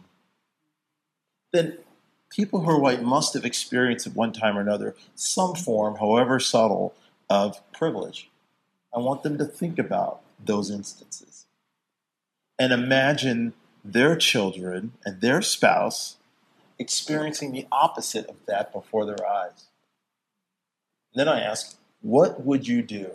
then 1.54 1.78
people 2.32 2.62
who 2.62 2.72
are 2.72 2.80
white 2.80 3.04
must 3.04 3.36
have 3.36 3.46
experienced 3.46 4.08
at 4.08 4.16
one 4.16 4.34
time 4.34 4.58
or 4.58 4.62
another 4.62 4.96
some 5.14 5.54
form, 5.54 5.98
however 5.98 6.40
subtle, 6.40 6.96
of 7.30 7.62
privilege. 7.72 8.32
I 8.92 8.98
want 8.98 9.22
them 9.22 9.38
to 9.38 9.46
think 9.46 9.78
about 9.78 10.22
those 10.44 10.72
instances 10.72 11.46
and 12.58 12.74
imagine 12.74 13.54
their 13.86 14.16
children 14.16 14.94
and 15.06 15.22
their 15.22 15.44
spouse 15.44 16.17
experiencing 16.80 17.52
the 17.52 17.68
opposite 17.72 18.28
of 18.28 18.36
that 18.48 18.72
before 18.72 19.06
their 19.06 19.26
eyes. 19.28 19.66
then 21.16 21.28
I 21.28 21.42
ask, 21.42 21.78
what 22.02 22.46
would 22.46 22.68
you 22.68 22.84
do 22.84 23.12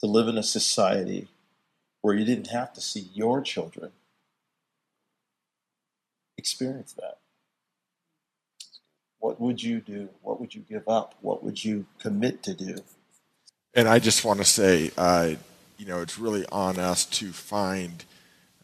to 0.00 0.06
live 0.06 0.28
in 0.28 0.36
a 0.36 0.42
society 0.42 1.28
where 2.00 2.14
you 2.14 2.24
didn't 2.24 2.48
have 2.48 2.72
to 2.72 2.80
see 2.80 3.10
your 3.14 3.40
children 3.40 3.92
experience 6.36 6.92
that? 6.94 7.18
What 9.20 9.40
would 9.40 9.62
you 9.62 9.80
do? 9.80 10.08
What 10.22 10.40
would 10.40 10.54
you 10.54 10.64
give 10.68 10.88
up? 10.88 11.14
What 11.20 11.42
would 11.42 11.64
you 11.64 11.86
commit 12.00 12.42
to 12.44 12.54
do? 12.54 12.78
And 13.74 13.88
I 13.88 13.98
just 13.98 14.24
want 14.24 14.38
to 14.38 14.44
say, 14.44 14.90
uh, 14.96 15.34
you 15.76 15.86
know, 15.86 16.00
it's 16.00 16.18
really 16.18 16.44
on 16.50 16.78
us 16.78 17.04
to 17.06 17.32
find 17.32 18.04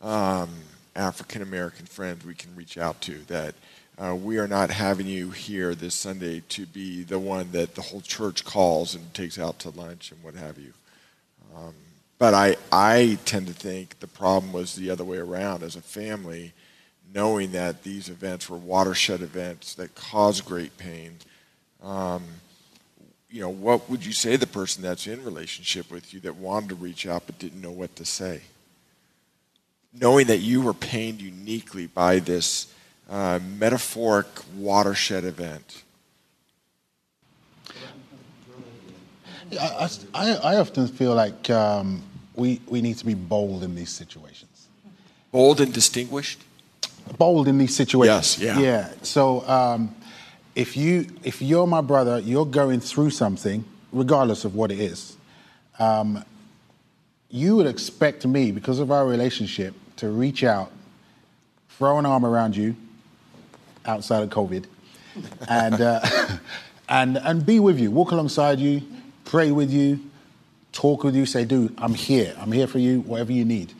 um, 0.01 0.51
African 0.97 1.43
American 1.43 1.87
friends 1.87 2.25
we 2.25 2.35
can 2.35 2.55
reach 2.55 2.79
out 2.79 3.01
to. 3.03 3.19
That 3.27 3.55
uh, 3.99 4.15
we 4.15 4.39
are 4.39 4.49
not 4.49 4.71
having 4.71 5.07
you 5.07 5.31
here 5.31 5.75
this 5.75 5.95
Sunday 5.95 6.43
to 6.49 6.67
be 6.67 7.03
the 7.03 7.19
one 7.19 7.51
that 7.53 7.75
the 7.75 7.83
whole 7.83 8.01
church 8.01 8.45
calls 8.45 8.95
and 8.95 9.15
takes 9.15 9.39
out 9.39 9.59
to 9.61 9.71
lunch 9.71 10.11
and 10.11 10.23
what 10.23 10.35
have 10.35 10.59
you. 10.59 10.73
Um, 11.57 11.75
but 12.19 12.35
I, 12.35 12.57
I 12.73 13.19
tend 13.25 13.47
to 13.49 13.53
think 13.53 14.01
the 14.01 14.07
problem 14.07 14.53
was 14.53 14.75
the 14.75 14.91
other 14.91 15.05
way 15.05 15.19
around 15.19 15.63
as 15.63 15.77
a 15.77 15.81
family, 15.81 16.53
knowing 17.13 17.53
that 17.53 17.83
these 17.83 18.09
events 18.09 18.49
were 18.49 18.57
watershed 18.57 19.21
events 19.21 19.75
that 19.75 19.95
caused 19.95 20.45
great 20.45 20.77
pain. 20.77 21.17
Um, 21.83 22.23
you 23.31 23.41
know, 23.41 23.51
what 23.51 23.91
would 23.91 24.05
you 24.07 24.13
say 24.13 24.33
to 24.33 24.39
the 24.39 24.47
person 24.47 24.83
that's 24.83 25.07
in 25.07 25.25
relationship 25.25 25.91
with 25.91 26.15
you 26.15 26.21
that 26.21 26.37
wanted 26.37 26.71
to 26.71 26.75
reach 26.77 27.07
out 27.07 27.25
but 27.27 27.39
didn't 27.39 27.61
know 27.61 27.71
what 27.71 27.95
to 27.97 28.05
say? 28.05 28.41
Knowing 30.01 30.27
that 30.27 30.39
you 30.39 30.61
were 30.61 30.75
pained 30.75 31.21
uniquely 31.21 31.87
by 31.87 32.19
this 32.19 32.73
uh, 33.09 33.39
metaphoric 33.59 34.27
watershed 34.57 35.25
event. 35.25 35.83
I, 39.61 39.89
I, 40.13 40.31
I 40.33 40.57
often 40.57 40.89
feel 40.89 41.15
like 41.15 41.49
um, 41.49 42.03
we, 42.35 42.61
we 42.67 42.81
need 42.81 42.99
to 42.99 43.07
be 43.07 43.15
bold 43.15 43.63
in 43.63 43.77
these 43.77 43.91
situations. 43.91 44.67
Bold 45.31 45.61
and 45.61 45.73
distinguished? 45.73 46.43
Bold 47.17 47.47
in 47.47 47.59
these 47.59 47.77
situations. 47.77 48.39
Yes, 48.39 48.57
yeah. 48.57 48.59
Yeah. 48.59 48.93
So 49.03 49.47
um, 49.47 49.95
if, 50.57 50.77
you, 50.77 51.07
if 51.23 51.41
you're 51.41 51.67
my 51.69 51.83
brother, 51.83 52.19
you're 52.19 52.47
going 52.47 52.81
through 52.81 53.11
something, 53.11 53.65
regardless 53.93 54.45
of 54.45 54.57
what 54.57 54.73
it 54.73 54.81
is, 54.81 55.17
um, 55.79 56.25
you 57.31 57.57
would 57.57 57.67
expect 57.67 58.27
me, 58.27 58.51
because 58.51 58.81
of 58.81 58.91
our 58.91 59.07
relationship, 59.07 59.75
to 59.97 60.09
reach 60.09 60.45
out, 60.45 60.71
throw 61.71 61.99
an 61.99 62.07
arm 62.07 62.25
around 62.25 62.57
you 62.57 62.77
outside 63.87 64.23
of 64.23 64.31
COVID, 64.31 64.67
and, 65.49 65.81
uh, 65.81 66.01
and, 66.89 67.17
and 67.19 67.47
be 67.47 67.61
with 67.61 67.79
you, 67.79 67.91
walk 67.91 68.11
alongside 68.11 68.59
you, 68.59 68.83
pray 69.25 69.51
with 69.51 69.71
you, 69.71 70.01
talk 70.75 71.05
with 71.05 71.15
you, 71.15 71.25
say, 71.25 71.45
dude, 71.45 71.75
I'm 71.79 71.95
here. 71.95 72.35
I'm 72.39 72.53
here 72.53 72.67
for 72.67 72.79
you, 72.79 73.01
whatever 73.01 73.33
you 73.33 73.45
need. 73.45 73.73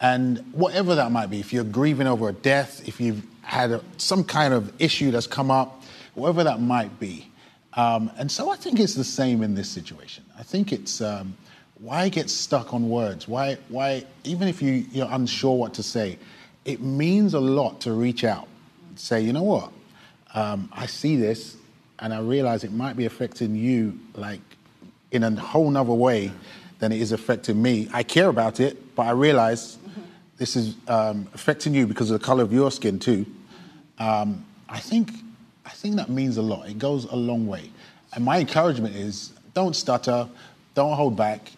And 0.00 0.38
whatever 0.52 0.94
that 0.94 1.10
might 1.10 1.30
be, 1.30 1.40
if 1.40 1.52
you're 1.52 1.64
grieving 1.64 2.06
over 2.06 2.28
a 2.28 2.32
death, 2.32 2.86
if 2.86 3.00
you've 3.00 3.24
had 3.42 3.70
a, 3.70 3.80
some 3.96 4.22
kind 4.22 4.52
of 4.52 4.72
issue 4.80 5.10
that's 5.10 5.26
come 5.26 5.50
up, 5.50 5.82
whatever 6.14 6.44
that 6.44 6.60
might 6.60 7.00
be. 7.00 7.30
Um, 7.72 8.10
and 8.18 8.30
so 8.30 8.50
I 8.50 8.56
think 8.56 8.78
it's 8.78 8.94
the 8.94 9.04
same 9.04 9.42
in 9.42 9.54
this 9.54 9.68
situation. 9.68 10.24
I 10.38 10.42
think 10.42 10.72
it's 10.72 11.00
um, 11.00 11.36
why 11.84 12.08
get 12.08 12.30
stuck 12.30 12.72
on 12.72 12.88
words? 12.88 13.28
Why, 13.28 13.58
why, 13.68 14.04
even 14.24 14.48
if 14.48 14.62
you, 14.62 14.86
you're 14.90 15.08
unsure 15.10 15.54
what 15.54 15.74
to 15.74 15.82
say, 15.82 16.18
it 16.64 16.80
means 16.80 17.34
a 17.34 17.40
lot 17.40 17.78
to 17.82 17.92
reach 17.92 18.24
out, 18.24 18.48
say, 18.96 19.20
you 19.20 19.34
know 19.34 19.42
what, 19.42 19.70
um, 20.32 20.70
I 20.72 20.86
see 20.86 21.16
this, 21.16 21.58
and 21.98 22.14
I 22.14 22.20
realize 22.20 22.64
it 22.64 22.72
might 22.72 22.96
be 22.96 23.04
affecting 23.04 23.54
you 23.54 23.98
like 24.14 24.40
in 25.10 25.24
a 25.24 25.38
whole 25.38 25.70
nother 25.70 25.92
way 25.92 26.32
than 26.78 26.90
it 26.90 27.02
is 27.02 27.12
affecting 27.12 27.60
me. 27.60 27.86
I 27.92 28.02
care 28.02 28.28
about 28.28 28.60
it, 28.60 28.96
but 28.96 29.02
I 29.02 29.10
realize 29.10 29.76
this 30.38 30.56
is 30.56 30.76
um, 30.88 31.28
affecting 31.34 31.74
you 31.74 31.86
because 31.86 32.10
of 32.10 32.18
the 32.18 32.24
color 32.24 32.42
of 32.42 32.52
your 32.52 32.70
skin 32.70 32.98
too. 32.98 33.26
Um, 33.98 34.44
I 34.70 34.80
think 34.80 35.10
I 35.66 35.70
think 35.70 35.96
that 35.96 36.08
means 36.08 36.38
a 36.38 36.42
lot. 36.42 36.68
It 36.68 36.78
goes 36.78 37.04
a 37.04 37.16
long 37.16 37.46
way. 37.46 37.70
And 38.14 38.24
my 38.24 38.38
encouragement 38.38 38.96
is 38.96 39.32
don't 39.52 39.76
stutter, 39.76 40.28
don't 40.74 40.94
hold 40.94 41.16
back, 41.16 41.50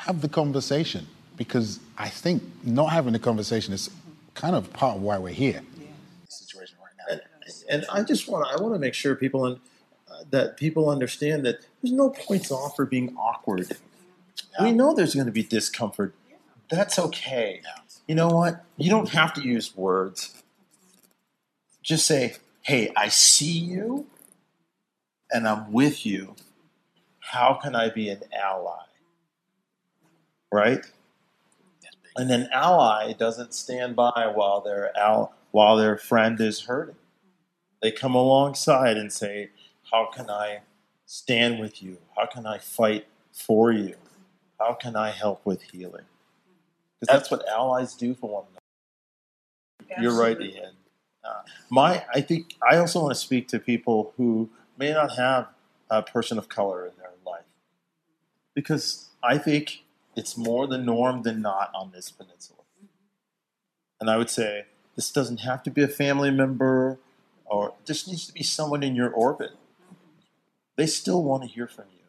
have 0.00 0.20
the 0.20 0.28
conversation 0.28 1.06
because 1.36 1.80
I 1.96 2.08
think 2.08 2.42
not 2.64 2.86
having 2.92 3.12
the 3.12 3.18
conversation 3.18 3.72
is 3.74 3.90
kind 4.34 4.54
of 4.54 4.72
part 4.72 4.96
of 4.96 5.02
why 5.02 5.18
we're 5.18 5.32
here. 5.32 5.62
Yeah. 5.78 5.86
Situation 6.28 6.76
right 6.80 6.92
now. 7.16 7.20
And, 7.68 7.82
and 7.82 7.86
I 7.92 8.02
just 8.02 8.28
want 8.28 8.46
to 8.46 8.54
I 8.54 8.60
want 8.60 8.74
to 8.74 8.78
make 8.78 8.94
sure 8.94 9.14
people 9.14 9.46
in, 9.46 9.52
uh, 10.10 10.24
that 10.30 10.56
people 10.56 10.90
understand 10.90 11.44
that 11.46 11.60
there's 11.82 11.92
no 11.92 12.10
points 12.10 12.50
off 12.50 12.76
for 12.76 12.86
being 12.86 13.16
awkward. 13.16 13.68
Yeah. 14.58 14.64
We 14.64 14.72
know 14.72 14.94
there's 14.94 15.14
going 15.14 15.26
to 15.26 15.32
be 15.32 15.42
discomfort. 15.42 16.14
That's 16.70 16.98
okay. 16.98 17.60
Yeah. 17.62 17.82
You 18.06 18.14
know 18.14 18.28
what? 18.28 18.64
You 18.76 18.90
don't 18.90 19.10
have 19.10 19.34
to 19.34 19.42
use 19.42 19.76
words. 19.76 20.42
Just 21.82 22.06
say, 22.06 22.36
hey, 22.62 22.92
I 22.96 23.08
see 23.08 23.58
you 23.58 24.06
and 25.30 25.46
I'm 25.46 25.72
with 25.72 26.04
you. 26.04 26.34
How 27.20 27.54
can 27.54 27.74
I 27.74 27.90
be 27.90 28.08
an 28.08 28.22
ally? 28.32 28.87
Right? 30.52 30.84
And 32.16 32.30
an 32.30 32.48
ally 32.52 33.12
doesn't 33.12 33.54
stand 33.54 33.94
by 33.94 34.32
while 34.34 34.60
their 34.60 34.96
al- 34.98 35.34
while 35.50 35.76
their 35.76 35.96
friend 35.96 36.40
is 36.40 36.62
hurting. 36.62 36.96
They 37.80 37.92
come 37.92 38.14
alongside 38.14 38.96
and 38.96 39.12
say, 39.12 39.50
"How 39.90 40.06
can 40.06 40.28
I 40.28 40.62
stand 41.06 41.60
with 41.60 41.82
you? 41.82 41.98
How 42.16 42.26
can 42.26 42.44
I 42.46 42.58
fight 42.58 43.06
for 43.32 43.70
you? 43.72 43.94
How 44.58 44.74
can 44.74 44.96
I 44.96 45.10
help 45.10 45.46
with 45.46 45.62
healing? 45.62 46.04
Because 46.98 47.14
that's 47.14 47.30
what 47.30 47.46
allies 47.48 47.94
do 47.94 48.14
for 48.14 48.28
one 48.28 48.44
another. 48.50 50.02
You're 50.02 50.20
right, 50.20 50.40
Ian. 50.40 50.74
Uh, 51.24 51.42
my, 51.70 52.04
I 52.12 52.20
think 52.20 52.56
I 52.68 52.76
also 52.76 53.00
want 53.00 53.12
to 53.12 53.20
speak 53.20 53.48
to 53.48 53.58
people 53.58 54.12
who 54.16 54.50
may 54.76 54.92
not 54.92 55.16
have 55.16 55.48
a 55.90 56.02
person 56.02 56.38
of 56.38 56.48
color 56.48 56.86
in 56.86 56.92
their 56.98 57.10
life, 57.24 57.44
because 58.54 59.10
I 59.22 59.38
think 59.38 59.84
it's 60.18 60.36
more 60.36 60.66
the 60.66 60.78
norm 60.78 61.22
than 61.22 61.40
not 61.40 61.70
on 61.72 61.92
this 61.92 62.10
peninsula. 62.10 62.58
Mm-hmm. 62.76 62.86
And 64.00 64.10
I 64.10 64.16
would 64.16 64.28
say 64.28 64.64
this 64.96 65.12
doesn't 65.12 65.40
have 65.40 65.62
to 65.62 65.70
be 65.70 65.82
a 65.82 65.88
family 65.88 66.32
member, 66.32 66.98
or 67.46 67.74
this 67.86 68.08
needs 68.08 68.26
to 68.26 68.32
be 68.32 68.42
someone 68.42 68.82
in 68.82 68.96
your 68.96 69.10
orbit 69.10 69.52
mm-hmm. 69.52 69.94
they 70.76 70.86
still 70.86 71.22
want 71.22 71.44
to 71.44 71.48
hear 71.48 71.68
from 71.68 71.84
you. 71.92 72.04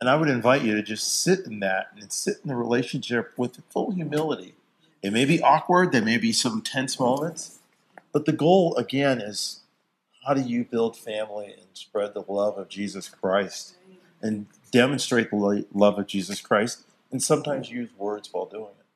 And 0.00 0.10
I 0.10 0.16
would 0.16 0.28
invite 0.28 0.62
you 0.62 0.74
to 0.74 0.82
just 0.82 1.22
sit 1.22 1.46
in 1.46 1.60
that 1.60 1.90
and 1.98 2.12
sit 2.12 2.38
in 2.42 2.48
the 2.48 2.56
relationship 2.56 3.32
with 3.36 3.62
full 3.70 3.92
humility. 3.92 4.54
It 5.00 5.12
may 5.12 5.24
be 5.24 5.40
awkward, 5.40 5.92
there 5.92 6.02
may 6.02 6.18
be 6.18 6.32
some 6.32 6.60
tense 6.60 6.98
moments, 6.98 7.60
but 8.12 8.24
the 8.24 8.32
goal, 8.32 8.74
again, 8.74 9.20
is 9.20 9.60
how 10.26 10.34
do 10.34 10.40
you 10.40 10.64
build 10.64 10.96
family 10.96 11.46
and 11.46 11.66
spread 11.74 12.14
the 12.14 12.24
love 12.28 12.58
of 12.58 12.68
Jesus 12.68 13.08
Christ 13.08 13.76
and 14.20 14.46
demonstrate 14.72 15.30
the 15.30 15.66
love 15.72 15.98
of 16.00 16.08
Jesus 16.08 16.40
Christ 16.40 16.84
and 17.10 17.22
sometimes 17.22 17.70
use 17.70 17.90
words 17.96 18.28
while 18.32 18.46
doing 18.46 18.74
it. 18.78 18.86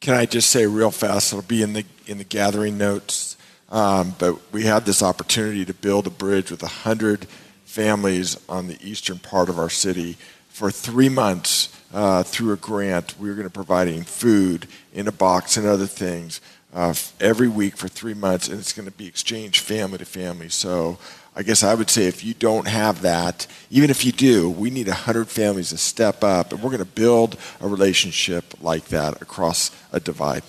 Can 0.00 0.14
I 0.14 0.26
just 0.26 0.50
say 0.50 0.66
real 0.66 0.90
fast? 0.90 1.32
It'll 1.32 1.42
be 1.42 1.62
in 1.62 1.72
the 1.72 1.84
in 2.06 2.18
the 2.18 2.24
gathering 2.24 2.76
notes. 2.76 3.36
Um, 3.70 4.14
but 4.18 4.52
we 4.52 4.64
had 4.64 4.84
this 4.84 5.02
opportunity 5.02 5.64
to 5.64 5.74
build 5.74 6.06
a 6.06 6.10
bridge 6.10 6.50
with 6.50 6.60
hundred 6.60 7.26
families 7.64 8.38
on 8.48 8.68
the 8.68 8.78
eastern 8.80 9.18
part 9.18 9.48
of 9.48 9.58
our 9.58 9.70
city 9.70 10.16
for 10.48 10.70
three 10.70 11.08
months 11.08 11.74
uh, 11.92 12.22
through 12.22 12.52
a 12.52 12.56
grant. 12.56 13.14
We're 13.18 13.34
going 13.34 13.48
to 13.48 13.52
providing 13.52 14.04
food 14.04 14.68
in 14.92 15.08
a 15.08 15.12
box 15.12 15.56
and 15.56 15.66
other 15.66 15.86
things 15.86 16.40
uh, 16.72 16.94
every 17.20 17.48
week 17.48 17.76
for 17.76 17.88
three 17.88 18.14
months, 18.14 18.48
and 18.48 18.58
it's 18.60 18.72
going 18.72 18.86
to 18.86 18.96
be 18.96 19.06
exchanged 19.06 19.60
family 19.60 19.98
to 19.98 20.04
family. 20.04 20.48
So 20.50 20.98
I 21.36 21.42
guess 21.42 21.64
I 21.64 21.74
would 21.74 21.90
say 21.90 22.06
if 22.06 22.24
you 22.24 22.32
don't 22.34 22.68
have 22.68 23.02
that, 23.02 23.46
even 23.70 23.90
if 23.90 24.04
you 24.04 24.12
do, 24.12 24.48
we 24.48 24.70
need 24.70 24.86
100 24.86 25.28
families 25.28 25.70
to 25.70 25.78
step 25.78 26.22
up, 26.22 26.52
and 26.52 26.62
we're 26.62 26.70
going 26.70 26.78
to 26.78 26.84
build 26.84 27.36
a 27.60 27.66
relationship 27.66 28.54
like 28.60 28.86
that 28.86 29.20
across 29.20 29.72
a 29.92 29.98
divide. 29.98 30.44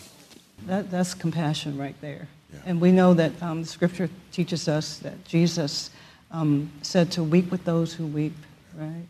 That, 0.67 0.91
that's 0.91 1.15
compassion 1.15 1.77
right 1.77 1.95
there. 2.01 2.27
Yeah. 2.53 2.59
And 2.67 2.79
we 2.79 2.91
know 2.91 3.15
that 3.15 3.41
um, 3.41 3.63
the 3.63 3.67
scripture 3.67 4.09
teaches 4.31 4.67
us 4.67 4.99
that 4.99 5.25
Jesus 5.25 5.89
um, 6.31 6.69
said 6.83 7.11
to 7.13 7.23
weep 7.23 7.49
with 7.49 7.63
those 7.65 7.93
who 7.93 8.05
weep, 8.05 8.35
right? 8.75 9.07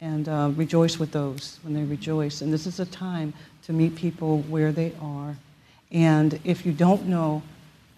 And 0.00 0.28
uh, 0.28 0.50
rejoice 0.56 0.98
with 0.98 1.12
those 1.12 1.60
when 1.62 1.74
they 1.74 1.84
rejoice. 1.84 2.40
And 2.40 2.52
this 2.52 2.66
is 2.66 2.80
a 2.80 2.86
time 2.86 3.32
to 3.64 3.72
meet 3.72 3.94
people 3.94 4.38
where 4.42 4.72
they 4.72 4.92
are. 5.00 5.36
And 5.92 6.40
if 6.42 6.66
you 6.66 6.72
don't 6.72 7.06
know, 7.06 7.42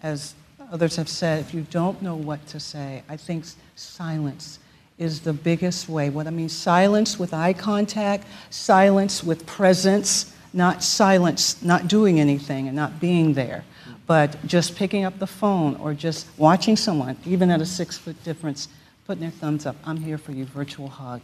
as 0.03 0.35
others 0.71 0.95
have 0.95 1.09
said, 1.09 1.39
if 1.39 1.53
you 1.53 1.61
don't 1.69 2.01
know 2.01 2.15
what 2.15 2.45
to 2.47 2.59
say, 2.59 3.03
I 3.09 3.17
think 3.17 3.45
silence 3.75 4.59
is 4.97 5.21
the 5.21 5.33
biggest 5.33 5.89
way. 5.89 6.09
What 6.09 6.27
I 6.27 6.29
mean, 6.29 6.49
silence 6.49 7.19
with 7.19 7.33
eye 7.33 7.53
contact, 7.53 8.25
silence 8.49 9.23
with 9.23 9.45
presence, 9.45 10.33
not 10.53 10.83
silence, 10.83 11.61
not 11.61 11.87
doing 11.87 12.19
anything 12.19 12.67
and 12.67 12.75
not 12.75 12.99
being 12.99 13.33
there, 13.33 13.65
but 14.07 14.37
just 14.45 14.75
picking 14.75 15.03
up 15.03 15.19
the 15.19 15.27
phone 15.27 15.75
or 15.75 15.93
just 15.93 16.27
watching 16.37 16.77
someone, 16.77 17.17
even 17.25 17.51
at 17.51 17.59
a 17.59 17.65
six 17.65 17.97
foot 17.97 18.21
difference, 18.23 18.69
putting 19.05 19.21
their 19.21 19.31
thumbs 19.31 19.65
up. 19.65 19.75
I'm 19.85 19.97
here 19.97 20.17
for 20.17 20.31
you, 20.31 20.45
virtual 20.45 20.87
hug. 20.87 21.21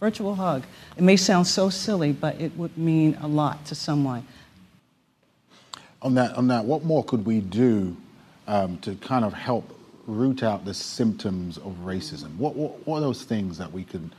Virtual 0.00 0.34
hug. 0.34 0.64
It 0.96 1.02
may 1.04 1.16
sound 1.16 1.46
so 1.46 1.70
silly, 1.70 2.12
but 2.12 2.40
it 2.40 2.56
would 2.56 2.76
mean 2.76 3.16
a 3.22 3.28
lot 3.28 3.64
to 3.66 3.76
someone. 3.76 4.26
On 6.02 6.14
that, 6.14 6.34
on 6.34 6.48
that, 6.48 6.64
what 6.64 6.84
more 6.84 7.04
could 7.04 7.24
we 7.24 7.40
do 7.40 7.96
um, 8.48 8.78
to 8.78 8.94
kind 8.96 9.24
of 9.24 9.32
help 9.32 9.76
root 10.06 10.42
out 10.42 10.64
the 10.64 10.74
symptoms 10.74 11.58
of 11.58 11.76
racism? 11.84 12.36
What, 12.36 12.56
what, 12.56 12.86
what 12.86 12.98
are 12.98 13.02
those 13.02 13.24
things 13.24 13.58
that 13.58 13.72
we 13.72 13.84
could, 13.84 14.10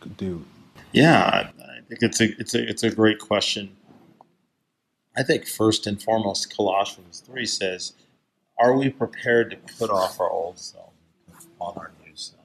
could 0.00 0.16
do? 0.16 0.44
Yeah, 0.92 1.50
I 1.60 1.80
think 1.88 2.02
it's 2.02 2.20
a, 2.20 2.40
it's 2.40 2.54
a, 2.54 2.68
it's 2.68 2.82
a 2.84 2.90
great 2.90 3.18
question. 3.20 3.76
I 5.16 5.22
think 5.22 5.46
first 5.46 5.86
and 5.86 6.02
foremost, 6.02 6.54
Colossians 6.56 7.22
3 7.26 7.46
says, 7.46 7.94
Are 8.58 8.76
we 8.76 8.90
prepared 8.90 9.50
to 9.52 9.74
put 9.78 9.90
off 9.90 10.20
our 10.20 10.30
old 10.30 10.58
self 10.58 10.92
and 11.28 11.36
put 11.38 11.48
on 11.60 11.74
our 11.78 11.92
new 12.04 12.16
self 12.16 12.42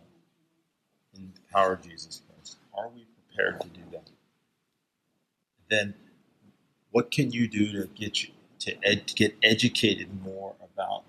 in 1.15 1.31
the 1.35 1.41
power 1.53 1.73
of 1.73 1.83
Jesus 1.83 2.21
Christ? 2.27 2.57
Are 2.77 2.89
we 2.89 3.05
prepared 3.29 3.61
to 3.61 3.67
do 3.69 3.81
that? 3.93 4.09
Then, 5.69 5.95
what 6.91 7.11
can 7.11 7.31
you 7.31 7.47
do 7.47 7.71
to 7.73 7.87
get 7.89 8.23
you 8.23 8.31
to, 8.59 8.75
ed, 8.85 9.07
to 9.07 9.15
get 9.15 9.35
educated 9.43 10.09
more 10.23 10.55
about 10.75 11.03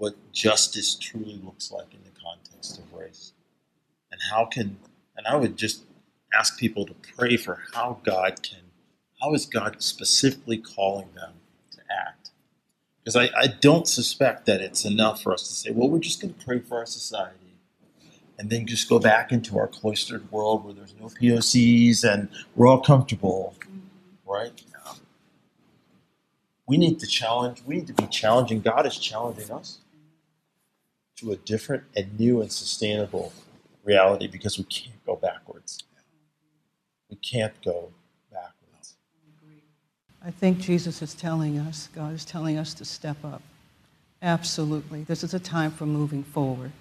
what 0.00 0.14
justice 0.32 0.94
truly 0.94 1.38
looks 1.44 1.70
like 1.70 1.92
in 1.92 2.00
the 2.02 2.20
context 2.24 2.78
of 2.78 2.92
race, 2.94 3.32
and 4.10 4.18
how 4.30 4.46
can 4.46 4.78
and 5.14 5.26
I 5.26 5.36
would 5.36 5.58
just 5.58 5.82
ask 6.32 6.58
people 6.58 6.86
to 6.86 6.94
pray 7.16 7.36
for 7.36 7.62
how 7.74 7.98
God 8.02 8.42
can 8.42 8.60
how 9.20 9.34
is 9.34 9.44
God 9.44 9.82
specifically 9.82 10.56
calling 10.56 11.08
them 11.14 11.34
to 11.72 11.80
act? 11.90 12.30
Because 13.04 13.14
I, 13.14 13.28
I 13.38 13.48
don't 13.60 13.86
suspect 13.86 14.46
that 14.46 14.62
it's 14.62 14.86
enough 14.86 15.22
for 15.22 15.34
us 15.34 15.46
to 15.46 15.52
say, 15.52 15.70
well, 15.70 15.90
we're 15.90 15.98
just 15.98 16.22
going 16.22 16.32
to 16.32 16.46
pray 16.46 16.60
for 16.60 16.78
our 16.78 16.86
society 16.86 17.36
and 18.38 18.48
then 18.48 18.66
just 18.66 18.88
go 18.88 18.98
back 18.98 19.32
into 19.32 19.58
our 19.58 19.68
cloistered 19.68 20.32
world 20.32 20.64
where 20.64 20.72
there's 20.72 20.94
no 20.98 21.08
POCs 21.08 22.10
and 22.10 22.30
we're 22.56 22.66
all 22.66 22.80
comfortable, 22.80 23.54
right? 24.26 24.62
We 26.66 26.78
need 26.78 27.00
to 27.00 27.06
challenge, 27.06 27.62
we 27.66 27.74
need 27.76 27.88
to 27.88 27.92
be 27.92 28.06
challenging. 28.06 28.62
God 28.62 28.86
is 28.86 28.96
challenging 28.96 29.50
us 29.50 29.80
to 31.20 31.32
a 31.32 31.36
different 31.36 31.84
and 31.96 32.18
new 32.18 32.40
and 32.40 32.50
sustainable 32.50 33.32
reality 33.84 34.26
because 34.26 34.58
we 34.58 34.64
can't 34.64 35.04
go 35.06 35.16
backwards. 35.16 35.82
We 37.10 37.16
can't 37.16 37.52
go 37.62 37.90
backwards. 38.32 38.96
I 40.24 40.30
think 40.30 40.58
Jesus 40.58 41.02
is 41.02 41.14
telling 41.14 41.58
us, 41.58 41.88
God 41.94 42.14
is 42.14 42.24
telling 42.24 42.56
us 42.56 42.74
to 42.74 42.84
step 42.84 43.16
up. 43.24 43.42
Absolutely. 44.22 45.04
This 45.04 45.24
is 45.24 45.34
a 45.34 45.40
time 45.40 45.70
for 45.70 45.86
moving 45.86 46.22
forward. 46.22 46.72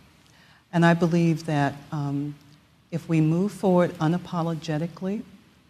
And 0.72 0.86
I 0.86 0.94
believe 0.94 1.46
that 1.46 1.74
um, 1.92 2.36
if 2.92 3.08
we 3.10 3.22
move 3.22 3.52
forward 3.52 3.92
unapologetically, 3.96 5.24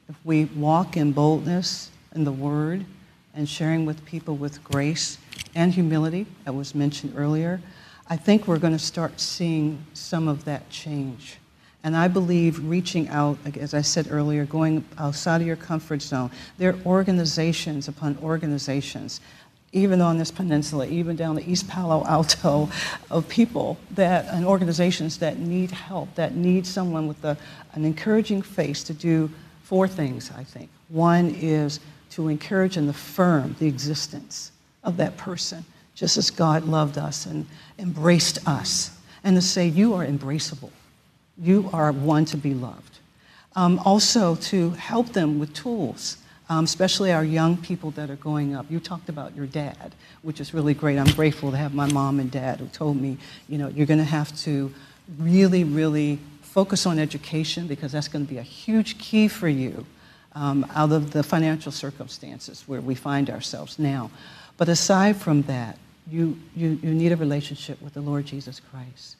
if 0.09 0.15
we 0.23 0.45
walk 0.45 0.97
in 0.97 1.11
boldness 1.11 1.91
in 2.15 2.23
the 2.23 2.31
Word 2.31 2.85
and 3.35 3.47
sharing 3.47 3.85
with 3.85 4.03
people 4.05 4.35
with 4.35 4.63
grace 4.63 5.17
and 5.55 5.73
humility, 5.73 6.25
that 6.43 6.53
was 6.53 6.73
mentioned 6.73 7.13
earlier, 7.15 7.61
I 8.09 8.17
think 8.17 8.47
we're 8.47 8.57
going 8.57 8.73
to 8.73 8.79
start 8.79 9.19
seeing 9.19 9.85
some 9.93 10.27
of 10.27 10.45
that 10.45 10.67
change. 10.71 11.37
And 11.83 11.95
I 11.95 12.07
believe 12.07 12.67
reaching 12.67 13.07
out, 13.09 13.37
as 13.55 13.73
I 13.75 13.81
said 13.81 14.07
earlier, 14.09 14.45
going 14.45 14.83
outside 14.97 15.41
of 15.41 15.47
your 15.47 15.55
comfort 15.55 16.01
zone. 16.01 16.31
There 16.57 16.71
are 16.71 16.79
organizations 16.85 17.87
upon 17.87 18.17
organizations, 18.23 19.21
even 19.71 20.01
on 20.01 20.17
this 20.17 20.31
peninsula, 20.31 20.87
even 20.87 21.15
down 21.15 21.35
the 21.35 21.49
East 21.49 21.67
Palo 21.67 22.03
Alto, 22.05 22.69
of 23.11 23.29
people 23.29 23.77
that 23.91 24.25
and 24.33 24.43
organizations 24.43 25.19
that 25.19 25.37
need 25.37 25.69
help, 25.69 26.13
that 26.15 26.35
need 26.35 26.65
someone 26.65 27.07
with 27.07 27.23
a, 27.23 27.37
an 27.73 27.85
encouraging 27.85 28.41
face 28.41 28.83
to 28.85 28.93
do 28.93 29.29
four 29.63 29.87
things, 29.87 30.31
I 30.35 30.43
think. 30.43 30.69
One 30.89 31.29
is 31.29 31.79
to 32.11 32.27
encourage 32.27 32.75
and 32.75 32.89
affirm 32.89 33.55
the 33.59 33.67
existence 33.67 34.51
of 34.83 34.97
that 34.97 35.15
person, 35.15 35.63
just 35.99 36.17
as 36.17 36.31
God 36.31 36.63
loved 36.63 36.97
us 36.97 37.25
and 37.25 37.45
embraced 37.77 38.47
us, 38.47 38.97
and 39.23 39.35
to 39.35 39.41
say, 39.41 39.67
You 39.67 39.93
are 39.95 40.05
embraceable 40.05 40.71
you 41.41 41.69
are 41.71 41.91
one 41.91 42.25
to 42.25 42.37
be 42.37 42.53
loved. 42.53 42.99
Um, 43.55 43.79
also, 43.79 44.35
to 44.35 44.71
help 44.71 45.09
them 45.09 45.39
with 45.39 45.53
tools, 45.53 46.17
um, 46.49 46.65
especially 46.65 47.11
our 47.11 47.23
young 47.23 47.57
people 47.57 47.91
that 47.91 48.09
are 48.09 48.15
going 48.17 48.55
up. 48.55 48.65
You 48.69 48.79
talked 48.79 49.09
about 49.09 49.35
your 49.35 49.47
dad, 49.47 49.95
which 50.21 50.39
is 50.39 50.53
really 50.53 50.73
great. 50.73 50.97
I'm 50.97 51.13
grateful 51.13 51.51
to 51.51 51.57
have 51.57 51.73
my 51.73 51.91
mom 51.91 52.19
and 52.19 52.29
dad 52.29 52.59
who 52.59 52.67
told 52.67 52.97
me, 52.97 53.17
you 53.47 53.57
know, 53.57 53.69
you're 53.69 53.87
going 53.87 53.99
to 53.99 54.05
have 54.05 54.35
to 54.41 54.73
really, 55.17 55.63
really 55.63 56.19
focus 56.41 56.85
on 56.85 56.99
education 56.99 57.67
because 57.67 57.91
that's 57.91 58.07
going 58.07 58.25
to 58.25 58.31
be 58.31 58.37
a 58.37 58.43
huge 58.43 58.97
key 58.97 59.27
for 59.27 59.47
you 59.47 59.85
um, 60.35 60.65
out 60.75 60.91
of 60.91 61.11
the 61.11 61.23
financial 61.23 61.71
circumstances 61.71 62.63
where 62.67 62.81
we 62.81 62.95
find 62.95 63.29
ourselves 63.29 63.79
now. 63.79 64.11
But 64.57 64.69
aside 64.69 65.15
from 65.15 65.43
that, 65.43 65.77
you, 66.11 66.37
you, 66.55 66.79
you 66.81 66.93
need 66.93 67.11
a 67.11 67.15
relationship 67.15 67.81
with 67.81 67.93
the 67.93 68.01
Lord 68.01 68.25
Jesus 68.25 68.59
Christ. 68.59 69.17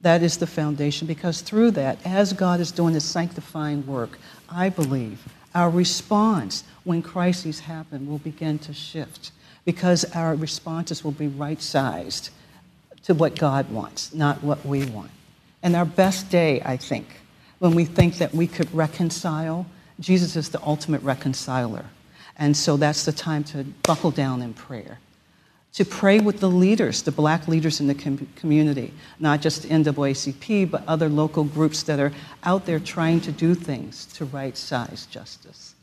That 0.00 0.22
is 0.22 0.36
the 0.36 0.46
foundation 0.46 1.06
because 1.06 1.42
through 1.42 1.72
that, 1.72 2.04
as 2.04 2.32
God 2.32 2.60
is 2.60 2.72
doing 2.72 2.94
His 2.94 3.04
sanctifying 3.04 3.86
work, 3.86 4.18
I 4.48 4.68
believe 4.68 5.22
our 5.54 5.70
response 5.70 6.64
when 6.84 7.02
crises 7.02 7.60
happen 7.60 8.08
will 8.08 8.18
begin 8.18 8.58
to 8.60 8.72
shift 8.72 9.30
because 9.64 10.04
our 10.16 10.34
responses 10.34 11.04
will 11.04 11.12
be 11.12 11.28
right 11.28 11.60
sized 11.62 12.30
to 13.04 13.14
what 13.14 13.36
God 13.36 13.70
wants, 13.70 14.12
not 14.12 14.42
what 14.42 14.64
we 14.66 14.84
want. 14.86 15.10
And 15.62 15.76
our 15.76 15.84
best 15.84 16.30
day, 16.30 16.60
I 16.64 16.76
think, 16.76 17.06
when 17.60 17.74
we 17.74 17.84
think 17.84 18.18
that 18.18 18.34
we 18.34 18.48
could 18.48 18.74
reconcile, 18.74 19.66
Jesus 20.00 20.34
is 20.34 20.48
the 20.48 20.60
ultimate 20.62 21.02
reconciler. 21.02 21.84
And 22.36 22.56
so 22.56 22.76
that's 22.76 23.04
the 23.04 23.12
time 23.12 23.44
to 23.44 23.62
buckle 23.84 24.10
down 24.10 24.42
in 24.42 24.52
prayer 24.52 24.98
to 25.72 25.84
pray 25.84 26.20
with 26.20 26.40
the 26.40 26.48
leaders, 26.50 27.02
the 27.02 27.12
black 27.12 27.48
leaders 27.48 27.80
in 27.80 27.86
the 27.86 27.94
com- 27.94 28.28
community, 28.36 28.92
not 29.18 29.40
just 29.40 29.62
the 29.62 29.68
NAACP, 29.68 30.70
but 30.70 30.82
other 30.86 31.08
local 31.08 31.44
groups 31.44 31.82
that 31.84 31.98
are 31.98 32.12
out 32.44 32.66
there 32.66 32.78
trying 32.78 33.20
to 33.22 33.32
do 33.32 33.54
things 33.54 34.06
to 34.06 34.24
right 34.26 34.56
size 34.56 35.06
justice. 35.06 35.74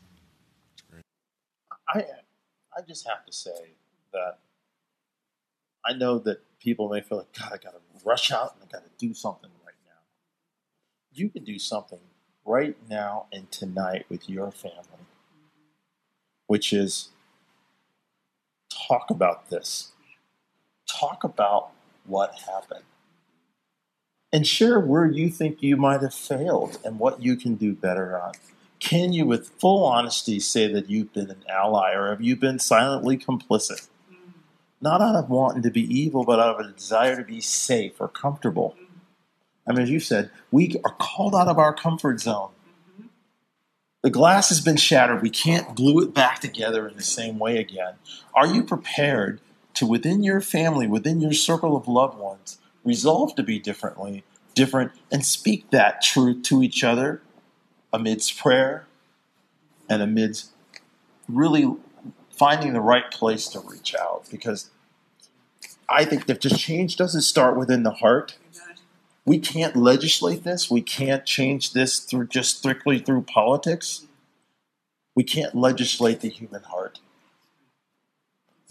I, 1.87 2.05
I 2.77 2.81
just 2.87 3.07
have 3.07 3.25
to 3.25 3.31
say 3.31 3.71
that 4.13 4.37
I 5.83 5.93
know 5.93 6.19
that 6.19 6.41
people 6.59 6.89
may 6.89 7.01
feel 7.01 7.19
like, 7.19 7.33
God, 7.33 7.53
I 7.53 7.57
got 7.57 7.73
to 7.73 7.81
rush 8.05 8.31
out 8.31 8.55
and 8.55 8.69
I 8.69 8.71
got 8.71 8.83
to 8.83 8.91
do 9.07 9.13
something 9.15 9.49
right 9.65 9.75
now. 9.87 10.01
You 11.11 11.29
can 11.29 11.43
do 11.43 11.57
something 11.57 11.99
right 12.45 12.77
now 12.89 13.25
and 13.31 13.49
tonight 13.51 14.05
with 14.09 14.29
your 14.29 14.51
family, 14.51 15.05
which 16.47 16.73
is 16.73 17.09
talk 18.89 19.09
about 19.09 19.49
this. 19.49 19.91
Talk 20.87 21.23
about 21.23 21.71
what 22.05 22.33
happened. 22.47 22.83
And 24.31 24.45
share 24.45 24.79
where 24.79 25.05
you 25.05 25.29
think 25.29 25.61
you 25.61 25.77
might 25.77 26.01
have 26.01 26.13
failed 26.13 26.77
and 26.83 26.99
what 26.99 27.21
you 27.21 27.35
can 27.35 27.55
do 27.55 27.73
better 27.73 28.19
on. 28.19 28.33
Can 28.79 29.11
you, 29.11 29.25
with 29.25 29.49
full 29.59 29.83
honesty, 29.83 30.39
say 30.39 30.71
that 30.71 30.89
you've 30.89 31.13
been 31.13 31.29
an 31.29 31.43
ally 31.49 31.93
or 31.93 32.09
have 32.09 32.21
you 32.21 32.35
been 32.35 32.59
silently 32.59 33.17
complicit? 33.17 33.87
Not 34.81 35.01
out 35.01 35.15
of 35.15 35.29
wanting 35.29 35.63
to 35.63 35.71
be 35.71 35.81
evil, 35.81 36.23
but 36.23 36.39
out 36.39 36.59
of 36.59 36.65
a 36.65 36.71
desire 36.71 37.17
to 37.17 37.23
be 37.23 37.41
safe 37.41 37.99
or 37.99 38.07
comfortable. 38.07 38.75
I 39.67 39.73
mean, 39.73 39.81
as 39.81 39.89
you 39.89 39.99
said, 39.99 40.31
we 40.51 40.79
are 40.85 40.95
called 40.97 41.35
out 41.35 41.47
of 41.47 41.59
our 41.59 41.73
comfort 41.73 42.21
zone. 42.21 42.51
The 44.01 44.09
glass 44.09 44.47
has 44.49 44.61
been 44.61 44.77
shattered. 44.77 45.21
We 45.21 45.29
can't 45.29 45.75
glue 45.75 46.01
it 46.01 46.13
back 46.13 46.39
together 46.39 46.87
in 46.87 46.95
the 46.95 47.03
same 47.03 47.37
way 47.37 47.57
again. 47.57 47.95
Are 48.33 48.47
you 48.47 48.63
prepared 48.63 49.41
to, 49.73 49.85
within 49.85 50.23
your 50.23 50.39
family, 50.39 50.87
within 50.87 51.19
your 51.19 51.33
circle 51.33 51.75
of 51.75 51.87
loved 51.87 52.17
ones, 52.17 52.59
resolve 52.85 53.35
to 53.35 53.43
be 53.43 53.59
differently, 53.59 54.23
different, 54.55 54.93
and 55.11 55.25
speak 55.25 55.69
that 55.71 56.01
truth 56.01 56.43
to 56.43 56.63
each 56.63 56.81
other 56.81 57.21
amidst 57.91 58.37
prayer 58.37 58.87
and 59.89 60.01
amidst 60.01 60.51
really 61.27 61.75
finding 62.31 62.71
the 62.71 62.81
right 62.81 63.11
place 63.11 63.47
to 63.49 63.59
reach 63.59 63.93
out? 63.99 64.23
Because 64.31 64.69
I 65.89 66.05
think 66.05 66.25
that 66.27 66.39
just 66.39 66.57
change 66.57 66.95
doesn't 66.95 67.21
start 67.21 67.57
within 67.57 67.83
the 67.83 67.91
heart. 67.91 68.37
We 69.29 69.37
can't 69.37 69.75
legislate 69.75 70.43
this. 70.43 70.71
We 70.71 70.81
can't 70.81 71.23
change 71.23 71.73
this 71.73 71.99
through 71.99 72.29
just 72.29 72.57
strictly 72.57 72.97
through 72.97 73.25
politics. 73.31 74.07
We 75.13 75.23
can't 75.23 75.53
legislate 75.53 76.21
the 76.21 76.29
human 76.29 76.63
heart. 76.63 76.99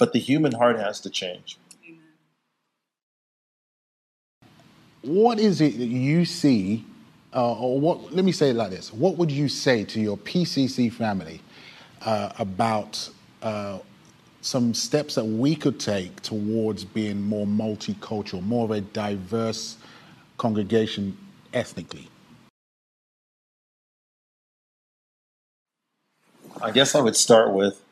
But 0.01 0.13
the 0.13 0.19
human 0.19 0.51
heart 0.51 0.77
has 0.77 0.99
to 1.03 1.11
change. 1.11 1.59
What 5.03 5.39
is 5.39 5.61
it 5.61 5.79
that 5.79 5.87
you 5.87 6.25
see, 6.25 6.85
uh, 7.33 7.55
or 7.55 7.79
what? 7.79 8.13
Let 8.13 8.25
me 8.25 8.33
say 8.33 8.51
it 8.51 8.57
like 8.57 8.71
this: 8.71 8.93
What 8.93 9.17
would 9.17 9.31
you 9.31 9.49
say 9.49 9.85
to 9.85 10.01
your 10.01 10.17
PCC 10.19 10.93
family 10.93 11.41
uh, 12.05 12.33
about 12.37 13.09
uh, 13.43 13.79
some 14.41 14.75
steps 14.75 15.15
that 15.15 15.25
we 15.25 15.55
could 15.55 15.79
take 15.79 16.21
towards 16.23 16.85
being 16.85 17.23
more 17.23 17.47
multicultural, 17.47 18.43
more 18.43 18.65
of 18.65 18.73
a 18.73 18.81
diverse 18.81 19.78
congregation 20.39 21.19
ethnically? 21.53 22.09
I 26.63 26.71
guess 26.71 26.95
I 26.95 27.01
would 27.01 27.17
start 27.17 27.53
with 27.53 27.83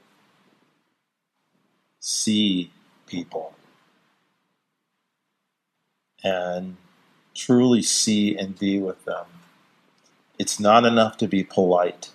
see 2.00 2.70
people 3.06 3.52
and 6.24 6.76
truly 7.34 7.82
see 7.82 8.36
and 8.36 8.58
be 8.58 8.78
with 8.78 9.04
them. 9.04 9.26
It's 10.38 10.58
not 10.58 10.84
enough 10.84 11.16
to 11.18 11.28
be 11.28 11.44
polite. 11.44 12.10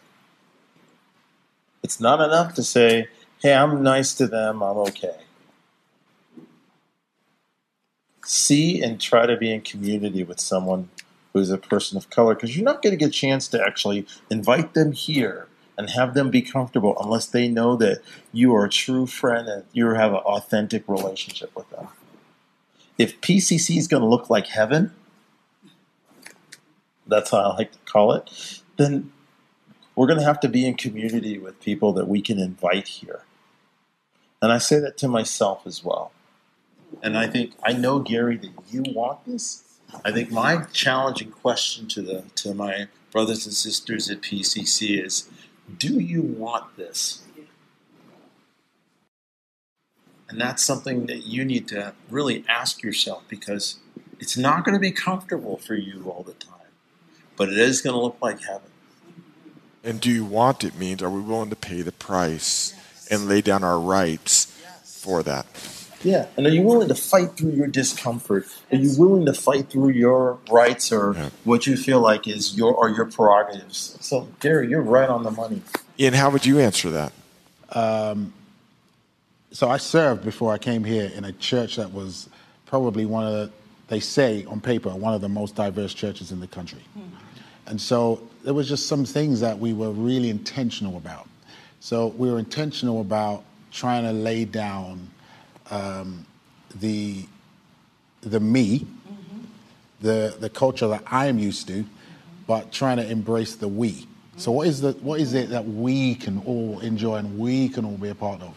It's 1.84 2.00
not 2.00 2.22
enough 2.22 2.54
to 2.56 2.63
say, 2.63 3.08
hey, 3.41 3.54
I'm 3.54 3.84
nice 3.84 4.13
to 4.15 4.28
them, 4.28 4.62
I'm 4.62 4.78
okay. 4.78 5.17
See 8.25 8.81
and 8.81 8.99
try 8.99 9.25
to 9.25 9.36
be 9.36 9.51
in 9.51 9.62
community 9.62 10.23
with 10.23 10.39
someone 10.39 10.89
who's 11.34 11.49
a 11.49 11.57
person 11.57 11.97
of 11.97 12.10
color 12.10 12.36
because 12.36 12.55
you're 12.55 12.65
not 12.65 12.81
going 12.81 12.91
to 12.91 12.97
get 12.97 13.10
a 13.10 13.12
chance 13.12 13.47
to 13.49 13.63
actually 13.63 14.05
invite 14.29 14.73
them 14.73 14.91
here 14.91 15.47
and 15.77 15.89
have 15.89 16.13
them 16.13 16.29
be 16.29 16.41
comfortable 16.41 16.95
unless 17.01 17.25
they 17.25 17.47
know 17.47 17.75
that 17.77 18.01
you 18.31 18.53
are 18.55 18.65
a 18.65 18.69
true 18.69 19.07
friend 19.07 19.47
and 19.47 19.63
you 19.73 19.88
have 19.88 20.12
an 20.12 20.19
authentic 20.19 20.84
relationship 20.88 21.55
with 21.55 21.69
them. 21.71 21.88
If 22.97 23.19
PCC 23.21 23.77
is 23.77 23.88
going 23.88 24.01
to 24.01 24.07
look 24.07 24.29
like 24.29 24.47
heaven, 24.47 24.93
that's 27.07 27.31
how 27.31 27.39
I 27.39 27.55
like 27.55 27.71
to 27.71 27.79
call 27.86 28.13
it, 28.13 28.62
then 28.77 29.12
we're 29.95 30.07
going 30.07 30.19
to 30.19 30.25
have 30.25 30.39
to 30.41 30.49
be 30.49 30.67
in 30.67 30.75
community 30.75 31.38
with 31.38 31.60
people 31.62 31.93
that 31.93 32.07
we 32.07 32.21
can 32.21 32.39
invite 32.39 32.88
here. 32.88 33.21
And 34.41 34.51
I 34.51 34.57
say 34.57 34.79
that 34.79 34.97
to 34.97 35.07
myself 35.07 35.65
as 35.65 35.84
well. 35.84 36.12
And 37.01 37.17
I 37.17 37.27
think 37.27 37.54
I 37.63 37.73
know 37.73 37.99
Gary 37.99 38.38
that 38.38 38.51
you 38.69 38.84
want 38.93 39.25
this. 39.25 39.63
I 40.06 40.12
think 40.12 40.32
my 40.32 40.63
challenging 40.71 41.32
question 41.32 41.88
to 41.89 42.01
the 42.01 42.23
to 42.36 42.54
my 42.54 42.88
brothers 43.12 43.45
and 43.45 43.54
sisters 43.54 44.10
at 44.10 44.21
PCC 44.21 45.04
is 45.04 45.30
do 45.77 45.99
you 45.99 46.21
want 46.21 46.77
this? 46.77 47.23
And 50.30 50.39
that's 50.39 50.63
something 50.63 51.08
that 51.08 51.25
you 51.25 51.43
need 51.43 51.67
to 51.69 51.93
really 52.10 52.45
ask 52.47 52.84
yourself 52.84 53.23
because 53.27 53.80
it's 54.17 54.38
not 54.38 54.63
going 54.63 54.75
to 54.75 54.80
be 54.80 54.91
comfortable 54.91 55.58
for 55.58 55.75
you 55.75 56.10
all 56.10 56.23
the 56.23 56.34
time, 56.34 56.71
but 57.36 57.49
it 57.49 57.58
is 57.58 57.82
going 57.82 57.93
to 57.93 58.01
look 58.01 58.17
like 58.21 58.41
heaven. 58.43 58.69
And 59.84 59.99
do 59.99 60.10
you 60.10 60.23
want 60.23 60.63
it 60.63 60.77
means 60.77 61.04
are 61.04 61.10
we 61.10 61.19
willing 61.19 61.49
to 61.49 61.56
pay 61.56 61.82
the 61.82 61.91
price 61.91 62.73
and 63.10 63.27
lay 63.27 63.41
down 63.41 63.63
our 63.63 63.80
rights 63.80 64.45
for 64.86 65.21
that? 65.23 65.47
Yeah, 66.03 66.27
and 66.35 66.47
are 66.47 66.49
you 66.49 66.63
willing 66.63 66.87
to 66.87 66.95
fight 66.95 67.31
through 67.37 67.51
your 67.51 67.67
discomfort? 67.67 68.47
Are 68.71 68.77
you 68.77 68.91
willing 68.97 69.25
to 69.25 69.33
fight 69.33 69.69
through 69.69 69.89
your 69.89 70.39
rights 70.49 70.91
or 70.91 71.13
Yeah. 71.15 71.29
what 71.43 71.67
you 71.67 71.77
feel 71.77 71.99
like 71.99 72.27
is 72.27 72.55
your 72.55 72.73
or 72.73 72.89
your 72.89 73.05
prerogatives? 73.05 73.97
So, 74.01 74.27
Gary, 74.39 74.69
you're 74.69 74.81
right 74.81 75.09
on 75.09 75.23
the 75.23 75.31
money. 75.31 75.61
And 75.99 76.15
how 76.15 76.29
would 76.31 76.45
you 76.45 76.59
answer 76.59 76.89
that? 76.91 77.13
Um, 77.71 78.33
so 79.51 79.69
I 79.69 79.77
served 79.77 80.23
before 80.23 80.51
I 80.53 80.57
came 80.57 80.83
here 80.83 81.11
in 81.15 81.23
a 81.25 81.31
church 81.33 81.75
that 81.75 81.93
was 81.93 82.29
probably 82.65 83.05
one 83.05 83.25
of 83.27 83.33
the, 83.33 83.51
they 83.89 83.99
say 83.99 84.45
on 84.45 84.61
paper, 84.61 84.89
one 84.89 85.13
of 85.13 85.21
the 85.21 85.29
most 85.29 85.55
diverse 85.55 85.93
churches 85.93 86.31
in 86.31 86.39
the 86.39 86.47
country. 86.47 86.81
Hmm. 86.93 87.01
And 87.67 87.79
so 87.79 88.21
there 88.43 88.53
was 88.53 88.67
just 88.67 88.87
some 88.87 89.05
things 89.05 89.39
that 89.41 89.59
we 89.59 89.73
were 89.73 89.91
really 89.91 90.29
intentional 90.29 90.97
about. 90.97 91.27
So 91.79 92.07
we 92.07 92.31
were 92.31 92.39
intentional 92.39 93.01
about 93.01 93.43
trying 93.71 94.03
to 94.03 94.11
lay 94.11 94.45
down 94.45 95.09
um, 95.71 96.25
the 96.75 97.25
the 98.21 98.39
me, 98.39 98.86
the 100.01 100.36
the 100.39 100.49
culture 100.49 100.88
that 100.89 101.03
I 101.07 101.25
am 101.25 101.39
used 101.39 101.67
to, 101.69 101.84
but 102.45 102.71
trying 102.71 102.97
to 102.97 103.10
embrace 103.10 103.55
the 103.55 103.67
we. 103.67 104.05
So 104.38 104.51
what 104.51 104.67
is 104.67 104.81
the 104.81 104.91
what 104.93 105.19
is 105.19 105.34
it 105.34 105.49
that 105.49 105.65
we 105.65 106.15
can 106.15 106.39
all 106.45 106.79
enjoy 106.81 107.15
and 107.15 107.39
we 107.39 107.69
can 107.69 107.86
all 107.86 107.97
be 107.97 108.10
a 108.10 108.15
part 108.15 108.41
of? 108.41 108.55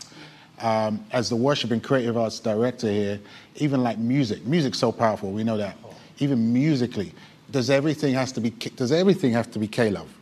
Um, 0.61 1.05
as 1.13 1.29
the 1.29 1.37
worship 1.37 1.71
and 1.71 1.83
creative 1.83 2.17
arts 2.17 2.39
director 2.41 2.91
here, 2.91 3.21
even 3.57 3.83
like 3.83 3.99
music, 3.99 4.45
music's 4.47 4.79
so 4.79 4.93
powerful. 4.93 5.31
We 5.31 5.45
know 5.45 5.57
that. 5.57 5.77
Even 6.21 6.53
musically, 6.53 7.13
does 7.51 7.71
everything 7.71 8.15
has 8.15 8.33
to 8.33 8.41
be 8.41 8.51
does 8.51 8.93
everything 8.93 9.33
have 9.33 9.51
to 9.53 9.59
be 9.59 9.67
K-Love? 9.67 10.13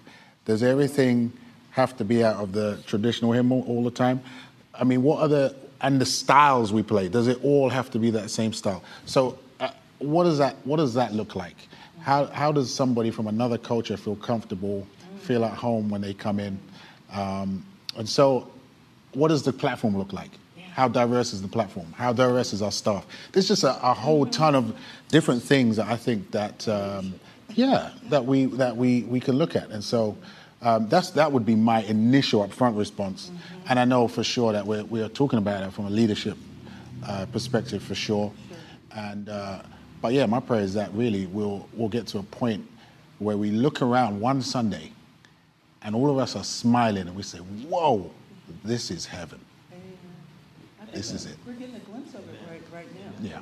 Does 0.45 0.63
everything 0.63 1.33
have 1.71 1.97
to 1.99 2.05
be 2.05 2.25
out 2.25 2.37
of 2.37 2.53
the 2.53 2.83
traditional 2.87 3.33
hymn 3.33 3.53
all, 3.53 3.63
all 3.69 3.85
the 3.85 3.91
time? 3.91 4.21
I 4.75 4.85
mean, 4.85 5.03
what 5.03 5.21
are 5.21 5.29
the 5.29 5.55
and 5.83 6.01
the 6.01 6.07
styles 6.07 6.73
we 6.73 6.83
play? 6.83 7.09
Does 7.09 7.27
it 7.27 7.43
all 7.45 7.69
have 7.69 7.91
to 7.91 7.99
be 7.99 8.11
that 8.11 8.31
same 8.31 8.53
style? 8.53 8.83
So, 9.07 9.39
uh, 9.61 9.71
what 9.99 10.25
does 10.25 10.39
that 10.39 10.57
what 10.65 10.77
does 10.77 10.95
that 10.95 11.13
look 11.13 11.35
like? 11.35 11.57
How 12.01 12.27
how 12.27 12.53
does 12.53 12.73
somebody 12.73 13.11
from 13.11 13.27
another 13.27 13.59
culture 13.59 13.97
feel 13.97 14.17
comfortable, 14.17 14.87
feel 15.21 15.45
at 15.45 15.55
home 15.55 15.89
when 15.89 16.01
they 16.01 16.15
come 16.15 16.41
in? 16.41 16.59
Um, 17.13 17.65
and 17.97 18.09
so, 18.09 18.51
what 19.13 19.29
does 19.29 19.43
the 19.43 19.53
platform 19.53 19.97
look 19.97 20.13
like? 20.13 20.31
How 20.73 20.89
diverse 20.89 21.35
is 21.35 21.43
the 21.43 21.49
platform? 21.49 21.93
How 21.93 22.15
diverse 22.15 22.55
is 22.55 22.63
our 22.63 22.73
staff? 22.73 23.07
There's 23.33 23.49
just 23.49 23.63
a, 23.63 23.77
a 23.87 23.93
whole 23.93 24.25
ton 24.25 24.55
of 24.55 24.75
different 25.09 25.43
things 25.43 25.77
that 25.77 25.87
I 25.87 25.97
think 25.97 26.31
that 26.31 26.67
um, 26.67 27.15
yeah 27.55 27.91
that 28.09 28.25
we 28.25 28.47
that 28.47 28.77
we 28.77 29.03
we 29.03 29.21
can 29.21 29.37
look 29.37 29.55
at, 29.55 29.69
and 29.71 29.85
so 29.85 30.17
um, 30.63 30.89
that's 30.89 31.11
that 31.11 31.31
would 31.31 31.45
be 31.45 31.55
my 31.55 31.83
initial 31.83 32.47
upfront 32.47 32.79
response. 32.79 33.31
And 33.69 33.79
I 33.79 33.85
know 33.85 34.09
for 34.09 34.25
sure 34.25 34.53
that 34.53 34.67
we're 34.67 34.85
we 34.85 35.03
are 35.03 35.09
talking 35.09 35.39
about 35.39 35.63
it 35.63 35.73
from 35.73 35.87
a 35.87 35.91
leadership 35.91 36.37
uh, 37.07 37.27
perspective 37.33 37.83
for 37.83 37.95
sure. 37.95 38.33
And 38.95 39.29
uh, 39.29 39.63
but 40.01 40.13
yeah, 40.13 40.27
my 40.27 40.41
prayer 40.41 40.63
is 40.63 40.75
that 40.75 40.93
really 40.95 41.27
we'll 41.27 41.69
we'll 41.75 41.89
get 41.89 42.07
to 42.09 42.19
a 42.19 42.23
point 42.23 42.67
where 43.19 43.37
we 43.37 43.51
look 43.51 43.83
around 43.83 44.21
one 44.21 44.43
Sunday, 44.43 44.93
and 45.83 45.95
all 45.95 46.11
of 46.11 46.19
us 46.19 46.37
are 46.37 46.45
smiling, 46.45 47.09
and 47.09 47.17
we 47.17 47.23
say, 47.23 47.39
"Whoa, 47.39 48.11
this 48.65 48.91
is 48.91 49.07
heaven." 49.07 49.41
This 50.93 51.11
is 51.13 51.25
it. 51.25 51.37
We're 51.47 51.55
getting 51.55 51.75
a 51.75 51.79
glimpse 51.79 52.15
of 52.15 52.21
it 52.21 52.39
right, 52.51 52.61
right 52.73 52.87
now. 52.95 53.29
Yeah. 53.31 53.41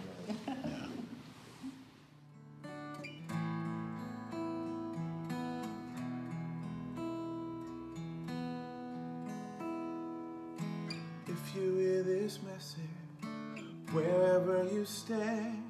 This 12.30 12.38
message, 12.44 13.64
wherever 13.90 14.62
you 14.72 14.84
stand, 14.84 15.64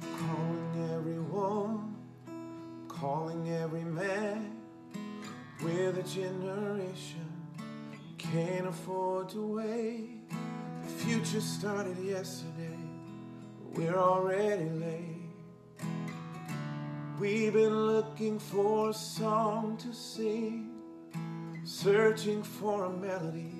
calling 0.00 0.94
everyone, 0.94 1.96
calling 2.86 3.50
every 3.50 3.82
man, 3.82 4.56
we're 5.64 5.90
the 5.90 6.04
generation 6.04 7.26
can't 8.18 8.68
afford 8.68 9.30
to 9.30 9.56
wait. 9.56 10.20
The 10.84 10.90
future 11.04 11.40
started 11.40 11.98
yesterday, 11.98 12.78
but 13.58 13.76
we're 13.76 13.98
already 13.98 14.70
late. 14.70 15.88
We've 17.18 17.52
been 17.52 17.86
looking 17.88 18.38
for 18.38 18.90
a 18.90 18.94
song 18.94 19.76
to 19.78 19.92
sing, 19.92 20.70
searching 21.64 22.44
for 22.44 22.84
a 22.84 22.90
melody 22.90 23.59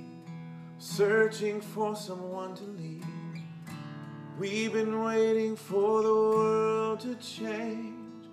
searching 0.80 1.60
for 1.60 1.94
someone 1.94 2.54
to 2.54 2.64
lead. 2.64 3.04
We've 4.38 4.72
been 4.72 5.04
waiting 5.04 5.54
for 5.54 6.02
the 6.02 6.14
world 6.14 7.00
to 7.00 7.14
change. 7.16 8.24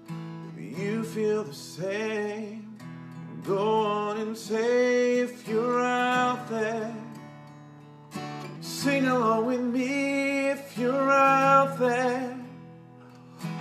Maybe 0.55 0.81
you 0.81 1.03
feel 1.03 1.43
the 1.43 1.53
same. 1.53 2.77
Go 3.45 3.57
on 3.57 4.17
and 4.21 4.37
say 4.37 5.19
if 5.19 5.45
you're 5.45 5.83
out 5.83 6.49
there. 6.49 6.95
Sing 8.61 9.07
along 9.07 9.45
with 9.47 9.59
me 9.59 10.47
if 10.47 10.77
you're 10.77 11.11
out 11.11 11.77
there. 11.77 12.33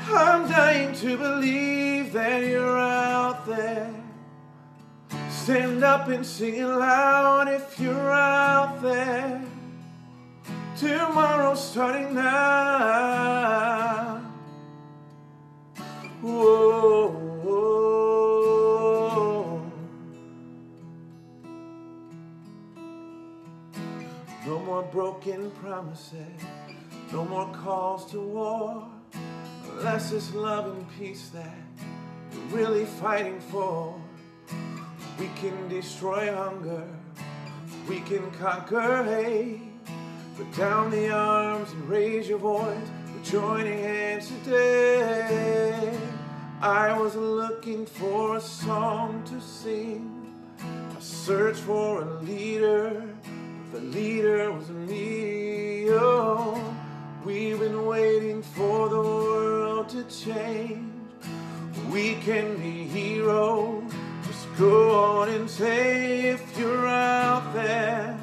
I'm 0.09 0.49
dying 0.49 0.95
to 0.95 1.17
believe 1.17 2.13
that 2.13 2.45
you're 2.45 2.79
out. 2.79 2.96
Stand 5.47 5.85
up 5.85 6.09
and 6.09 6.27
sing 6.27 6.57
it 6.57 6.67
loud 6.67 7.47
if 7.47 7.79
you're 7.79 8.11
out 8.11 8.83
there. 8.83 9.41
Tomorrow 10.77 11.55
starting 11.55 12.15
now. 12.15 12.69
Whoa. 16.21 17.13
No 24.45 24.59
more 24.59 24.83
broken 24.83 25.53
promises, 25.63 26.43
no 27.13 27.25
more 27.25 27.49
calls 27.53 28.11
to 28.11 28.21
war. 28.21 28.85
Unless 29.79 30.11
it's 30.11 30.35
love 30.35 30.67
and 30.75 30.85
peace 30.99 31.29
that 31.29 31.55
we're 32.51 32.59
really 32.59 32.85
fighting 32.85 33.39
for. 33.39 33.95
We 35.19 35.29
can 35.37 35.69
destroy 35.69 36.35
hunger, 36.35 36.87
we 37.89 38.01
can 38.01 38.31
conquer 38.33 39.03
hate. 39.05 39.63
Put 40.37 40.55
down 40.55 40.91
the 40.91 41.11
arms 41.11 41.73
and 41.73 41.89
raise 41.89 42.29
your 42.29 42.39
voice. 42.39 42.89
We're 43.15 43.23
joining 43.25 43.79
hands 43.79 44.29
today. 44.45 45.99
I 46.61 46.99
was 46.99 47.15
looking 47.17 47.87
for 47.87 48.37
a 48.37 48.41
song 48.41 49.23
to 49.25 49.41
sing, 49.41 50.35
I 50.61 51.01
searched 51.01 51.61
for 51.61 52.03
a 52.03 52.21
leader. 52.21 53.03
But 53.73 53.81
the 53.81 53.87
leader 53.87 54.53
was 54.53 54.69
me. 54.71 55.87
Oh, 55.91 56.75
we've 57.25 57.59
been 57.59 57.87
waiting 57.87 58.43
for 58.43 58.89
the 58.89 59.01
world 59.01 59.89
to 59.91 60.05
change. 60.05 60.93
We 61.91 62.15
can 62.17 62.57
be 62.59 62.85
heroes. 62.85 63.76
Go 64.59 65.21
on 65.21 65.29
and 65.29 65.51
say 65.51 66.31
if 66.31 66.59
you're 66.59 66.89
out 66.89 67.53
there. 67.53 68.19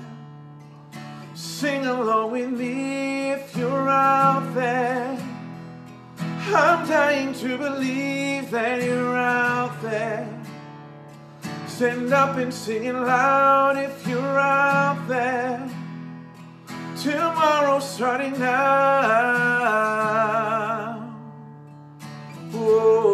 Sing 1.36 1.86
along 1.86 2.32
with 2.32 2.50
me 2.50 3.30
if 3.34 3.56
you're 3.56 3.88
out 3.88 4.52
there. 4.56 5.15
I'm 6.17 6.88
dying 6.88 7.34
to 7.36 7.56
believe 7.60 8.50
that 8.50 8.82
you're 8.82 9.15
out 9.15 9.80
there. 9.84 10.28
Stand 11.67 12.12
up 12.12 12.38
and 12.38 12.52
sing 12.52 12.86
it 12.86 12.96
loud 12.96 13.78
if 13.78 14.08
you're 14.08 14.39
out 14.39 15.08
there. 15.08 15.69
Tomorrow 16.98 17.80
starting 17.80 18.39
now. 18.39 18.54
Whoa. 22.52 23.12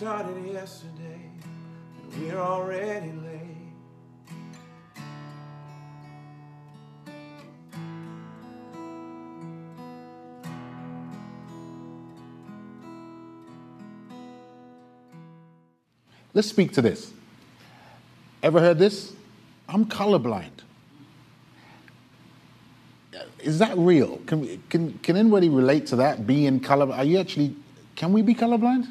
Started 0.00 0.46
yesterday, 0.46 1.20
and 2.02 2.22
we're 2.22 2.38
already 2.38 3.12
late. 3.12 3.40
Let's 16.32 16.48
speak 16.48 16.72
to 16.72 16.80
this. 16.80 17.12
Ever 18.42 18.58
heard 18.58 18.78
this? 18.78 19.12
I'm 19.68 19.84
colorblind. 19.84 20.48
Is 23.40 23.58
that 23.58 23.76
real? 23.76 24.16
Can, 24.24 24.62
can, 24.70 24.98
can 25.02 25.18
anybody 25.18 25.50
relate 25.50 25.88
to 25.88 25.96
that? 25.96 26.26
Being 26.26 26.58
color? 26.60 26.90
Are 26.90 27.04
you 27.04 27.18
actually? 27.18 27.54
Can 27.96 28.14
we 28.14 28.22
be 28.22 28.34
colorblind? 28.34 28.86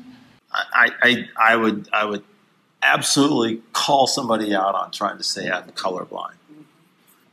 I, 0.52 0.92
I, 1.02 1.30
I 1.38 1.56
would 1.56 1.90
I 1.94 2.06
would 2.06 2.24
absolutely 2.82 3.62
call 3.74 4.08
somebody 4.08 4.56
out 4.56 4.76
on 4.76 4.92
trying 4.92 5.18
to 5.18 5.24
say 5.24 5.50
I'm 5.50 5.70
colorblind 5.72 6.36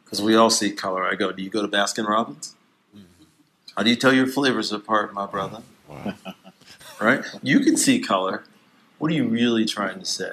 because 0.04 0.22
we 0.22 0.36
all 0.36 0.50
see 0.50 0.70
color. 0.70 1.04
I 1.04 1.14
go, 1.14 1.32
do 1.32 1.42
you 1.42 1.50
go 1.50 1.62
to 1.62 1.68
Baskin 1.68 2.06
Robbins? 2.06 2.54
Mm-hmm. 2.96 3.24
How 3.76 3.82
do 3.82 3.90
you 3.90 3.96
tell 3.96 4.12
your 4.12 4.26
flavors 4.26 4.72
apart, 4.72 5.12
my 5.12 5.26
brother? 5.26 5.62
right? 7.00 7.24
You 7.42 7.60
can 7.60 7.76
see 7.76 8.00
color. 8.00 8.44
What 8.98 9.10
are 9.10 9.14
you 9.14 9.26
really 9.26 9.64
trying 9.64 9.98
to 9.98 10.04
say? 10.04 10.32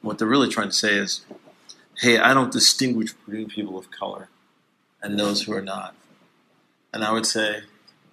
What 0.00 0.18
they're 0.18 0.28
really 0.28 0.48
trying 0.48 0.68
to 0.68 0.74
say 0.74 0.94
is, 0.94 1.24
hey, 1.98 2.18
I 2.18 2.34
don't 2.34 2.50
distinguish 2.50 3.12
between 3.12 3.48
people 3.48 3.78
of 3.78 3.90
color 3.90 4.28
and 5.02 5.18
those 5.18 5.42
who 5.42 5.52
are 5.52 5.62
not. 5.62 5.94
And 6.92 7.04
I 7.04 7.12
would 7.12 7.26
say, 7.26 7.62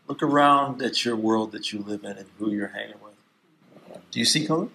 look 0.08 0.22
around 0.22 0.82
at 0.82 1.04
your 1.04 1.16
world 1.16 1.52
that 1.52 1.74
you 1.74 1.80
live 1.80 2.04
in 2.04 2.12
and 2.12 2.28
who 2.38 2.52
you're 2.52 2.68
hanging 2.68 3.00
with. 3.04 3.09
Do 4.12 4.20
you 4.20 4.26
see 4.26 4.46
color? 4.46 4.68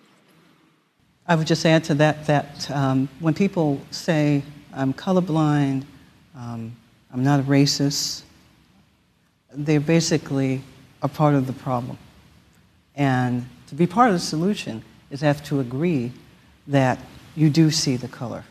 I 1.27 1.35
would 1.35 1.47
just 1.47 1.65
add 1.65 1.85
to 1.85 1.95
that 1.95 2.27
that 2.27 2.71
um, 2.71 3.09
when 3.19 3.35
people 3.35 3.81
say, 3.91 4.43
I'm 4.73 4.93
colorblind, 4.93 5.85
um, 6.37 6.77
I'm 7.13 7.25
not 7.25 7.41
a 7.41 7.43
racist, 7.43 8.23
they're 9.53 9.81
basically 9.81 10.63
a 11.03 11.09
part 11.09 11.35
of 11.35 11.47
the 11.47 11.53
problem. 11.53 11.99
And 12.95 13.49
to 13.69 13.75
be 13.75 13.87
part 13.87 14.09
of 14.09 14.15
the 14.15 14.21
solution 14.21 14.83
is 15.11 15.21
have 15.21 15.43
to 15.45 15.61
agree 15.61 16.13
that 16.67 16.99
you 17.35 17.51
do 17.51 17.71
see 17.71 17.97
the 17.97 18.09
color. 18.09 18.45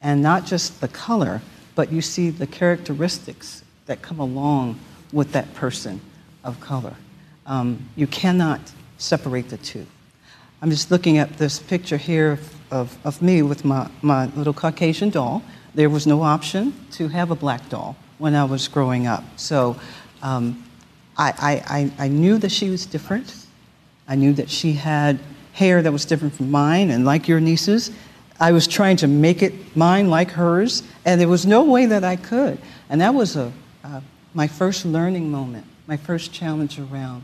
And 0.00 0.22
not 0.22 0.44
just 0.44 0.80
the 0.80 0.88
color, 0.88 1.40
but 1.74 1.90
you 1.90 2.02
see 2.02 2.30
the 2.30 2.46
characteristics 2.46 3.64
that 3.86 4.02
come 4.02 4.20
along 4.20 4.78
with 5.12 5.32
that 5.32 5.52
person 5.54 6.00
of 6.42 6.60
color. 6.60 6.94
Um, 7.46 7.88
you 7.96 8.06
cannot 8.06 8.60
separate 8.98 9.48
the 9.48 9.56
two. 9.56 9.86
I'm 10.62 10.70
just 10.70 10.90
looking 10.90 11.18
at 11.18 11.36
this 11.36 11.58
picture 11.58 11.96
here 11.96 12.32
of, 12.32 12.72
of, 12.72 13.06
of 13.06 13.22
me 13.22 13.42
with 13.42 13.64
my, 13.64 13.90
my 14.02 14.26
little 14.26 14.54
Caucasian 14.54 15.10
doll. 15.10 15.42
There 15.74 15.90
was 15.90 16.06
no 16.06 16.22
option 16.22 16.72
to 16.92 17.08
have 17.08 17.30
a 17.30 17.34
black 17.34 17.68
doll 17.68 17.96
when 18.18 18.34
I 18.34 18.44
was 18.44 18.68
growing 18.68 19.06
up. 19.06 19.24
So 19.36 19.76
um, 20.22 20.64
I, 21.16 21.62
I, 21.98 22.04
I, 22.04 22.08
knew 22.08 22.38
that 22.38 22.50
she 22.50 22.70
was 22.70 22.86
different. 22.86 23.46
I 24.08 24.14
knew 24.14 24.32
that 24.34 24.48
she 24.48 24.72
had 24.72 25.18
hair 25.52 25.82
that 25.82 25.92
was 25.92 26.04
different 26.04 26.34
from 26.34 26.50
mine, 26.50 26.90
and 26.90 27.04
like 27.04 27.28
your 27.28 27.40
nieces, 27.40 27.90
I 28.40 28.52
was 28.52 28.66
trying 28.66 28.96
to 28.98 29.06
make 29.06 29.42
it 29.42 29.76
mine 29.76 30.10
like 30.10 30.30
hers, 30.30 30.82
and 31.04 31.20
there 31.20 31.28
was 31.28 31.46
no 31.46 31.64
way 31.64 31.86
that 31.86 32.04
I 32.04 32.16
could. 32.16 32.58
And 32.88 33.00
that 33.00 33.14
was 33.14 33.36
a, 33.36 33.52
uh, 33.84 34.00
my 34.32 34.48
first 34.48 34.84
learning 34.84 35.30
moment, 35.30 35.66
my 35.86 35.96
first 35.96 36.32
challenge 36.32 36.78
around 36.78 37.22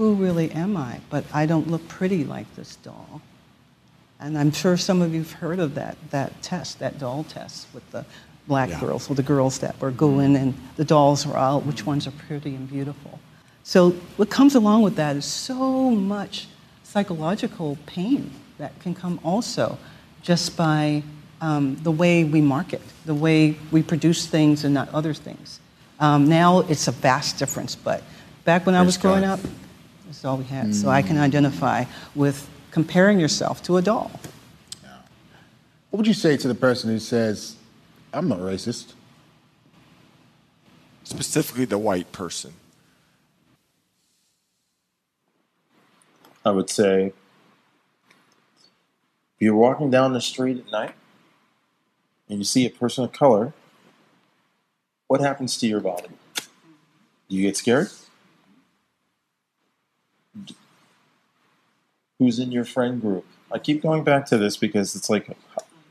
who 0.00 0.14
really 0.14 0.50
am 0.52 0.78
I? 0.78 0.98
But 1.10 1.26
I 1.30 1.44
don't 1.44 1.68
look 1.68 1.86
pretty 1.86 2.24
like 2.24 2.46
this 2.56 2.76
doll. 2.76 3.20
And 4.18 4.38
I'm 4.38 4.50
sure 4.50 4.78
some 4.78 5.02
of 5.02 5.12
you've 5.14 5.32
heard 5.32 5.58
of 5.58 5.74
that, 5.74 5.98
that 6.08 6.40
test, 6.40 6.78
that 6.78 6.98
doll 6.98 7.24
test 7.24 7.66
with 7.74 7.88
the 7.90 8.06
black 8.48 8.70
Yeah. 8.70 8.80
girls, 8.80 9.10
with 9.10 9.16
the 9.16 9.22
girls 9.22 9.58
that 9.58 9.78
were 9.78 9.90
going 9.90 10.36
and 10.36 10.54
the 10.76 10.86
dolls 10.86 11.26
were 11.26 11.36
out, 11.36 11.66
which 11.66 11.84
ones 11.84 12.06
are 12.06 12.12
pretty 12.12 12.54
and 12.54 12.66
beautiful. 12.66 13.18
So 13.62 13.90
what 14.16 14.30
comes 14.30 14.54
along 14.54 14.84
with 14.84 14.96
that 14.96 15.16
is 15.16 15.26
so 15.26 15.90
much 15.90 16.48
psychological 16.82 17.76
pain 17.84 18.30
that 18.56 18.80
can 18.80 18.94
come 18.94 19.20
also 19.22 19.76
just 20.22 20.56
by 20.56 21.02
um, 21.42 21.76
the 21.82 21.92
way 21.92 22.24
we 22.24 22.40
market, 22.40 22.80
the 23.04 23.14
way 23.14 23.54
we 23.70 23.82
produce 23.82 24.26
things 24.26 24.64
and 24.64 24.72
not 24.72 24.88
other 24.94 25.12
things. 25.12 25.60
Um, 25.98 26.26
now 26.26 26.60
it's 26.60 26.88
a 26.88 26.92
vast 26.92 27.38
difference, 27.38 27.76
but 27.76 28.02
back 28.44 28.64
when 28.64 28.74
I 28.74 28.80
was 28.80 28.96
growing 28.96 29.24
God. 29.24 29.40
up, 29.40 29.50
that's 30.10 30.24
all 30.24 30.36
we 30.36 30.44
had. 30.44 30.74
So 30.74 30.88
I 30.88 31.02
can 31.02 31.18
identify 31.18 31.84
with 32.16 32.48
comparing 32.72 33.20
yourself 33.20 33.62
to 33.62 33.76
a 33.76 33.82
doll. 33.82 34.10
What 35.90 35.98
would 35.98 36.06
you 36.08 36.14
say 36.14 36.36
to 36.36 36.48
the 36.48 36.54
person 36.54 36.90
who 36.90 36.98
says, 36.98 37.54
"I'm 38.12 38.28
not 38.28 38.40
racist"? 38.40 38.94
Specifically, 41.04 41.64
the 41.64 41.78
white 41.78 42.10
person. 42.10 42.54
I 46.44 46.50
would 46.50 46.70
say 46.70 47.06
if 47.06 47.12
you're 49.38 49.54
walking 49.54 49.90
down 49.90 50.12
the 50.12 50.20
street 50.20 50.58
at 50.58 50.72
night 50.72 50.94
and 52.28 52.38
you 52.38 52.44
see 52.44 52.66
a 52.66 52.70
person 52.70 53.04
of 53.04 53.12
color 53.12 53.52
what 55.06 55.20
happens 55.20 55.56
to 55.58 55.68
your 55.68 55.80
body? 55.80 56.08
Do 57.28 57.36
you 57.36 57.42
get 57.42 57.56
scared? 57.56 57.90
Who's 62.18 62.38
in 62.38 62.52
your 62.52 62.64
friend 62.64 63.00
group? 63.00 63.26
I 63.52 63.58
keep 63.58 63.82
going 63.82 64.04
back 64.04 64.26
to 64.26 64.38
this 64.38 64.56
because 64.56 64.94
it's 64.94 65.10
like 65.10 65.36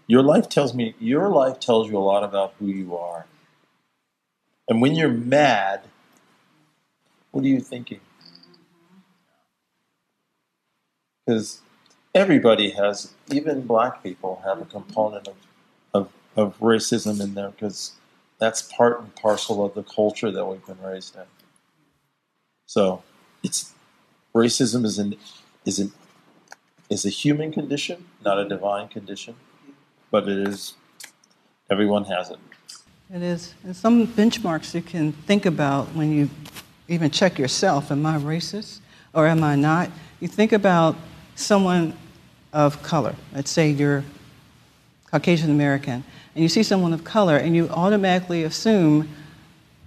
your 0.08 0.24
life 0.24 0.50
tells 0.50 0.74
me 0.74 0.96
your 1.00 1.30
life 1.30 1.60
tells 1.60 1.90
you 1.90 1.98
a 1.98 2.00
lot 2.00 2.24
about 2.24 2.54
who 2.60 2.68
you 2.68 2.98
are. 2.98 3.26
And 4.68 4.82
when 4.82 4.96
you're 4.96 5.10
mad, 5.10 5.82
what 7.32 7.44
are 7.44 7.48
you 7.48 7.60
thinking? 7.60 8.00
Because 11.26 11.62
everybody 12.16 12.72
has, 12.72 13.14
even 13.32 13.68
black 13.68 14.02
people 14.04 14.42
have 14.46 14.62
a 14.62 14.66
component 14.66 15.28
of, 15.28 15.36
of, 15.94 16.10
of 16.36 16.60
racism 16.60 17.22
in 17.22 17.34
there 17.34 17.50
because 17.50 17.94
that's 18.40 18.62
part 18.62 19.00
and 19.00 19.14
parcel 19.16 19.66
of 19.66 19.74
the 19.74 19.84
culture 19.84 20.32
that 20.32 20.46
we've 20.46 20.66
been 20.66 20.82
raised 20.82 21.16
in. 21.16 21.24
So 22.66 23.04
it's 23.44 23.74
racism 24.40 24.86
is 24.86 24.98
an 25.00 25.16
is 25.66 25.80
an 25.80 25.92
is 26.90 27.06
a 27.06 27.10
human 27.10 27.52
condition, 27.52 28.06
not 28.26 28.40
a 28.40 28.48
divine 28.48 28.88
condition, 28.88 29.36
but 30.12 30.28
it 30.28 30.48
is 30.48 30.76
everyone 31.70 32.06
has 32.06 32.32
it. 32.32 32.40
It 33.14 33.22
is. 33.22 33.54
And 33.64 33.76
some 33.76 34.08
benchmarks 34.08 34.74
you 34.74 34.82
can 34.82 35.12
think 35.12 35.46
about 35.46 35.88
when 35.96 36.12
you 36.12 36.30
even 36.88 37.12
check 37.12 37.38
yourself 37.38 37.92
am 37.92 38.06
I 38.06 38.18
racist 38.18 38.80
or 39.14 39.28
am 39.28 39.44
I 39.44 39.56
not? 39.56 39.92
You 40.20 40.28
think 40.28 40.52
about 40.54 40.96
someone 41.36 41.94
of 42.54 42.82
color. 42.84 43.16
Let's 43.34 43.52
say 43.52 43.70
you're 43.70 44.04
Caucasian 45.12 45.50
American, 45.50 46.04
and 46.36 46.44
you 46.44 46.50
see 46.50 46.62
someone 46.62 46.94
of 46.94 47.04
color, 47.04 47.38
and 47.38 47.56
you 47.56 47.68
automatically 47.70 48.44
assume 48.44 49.08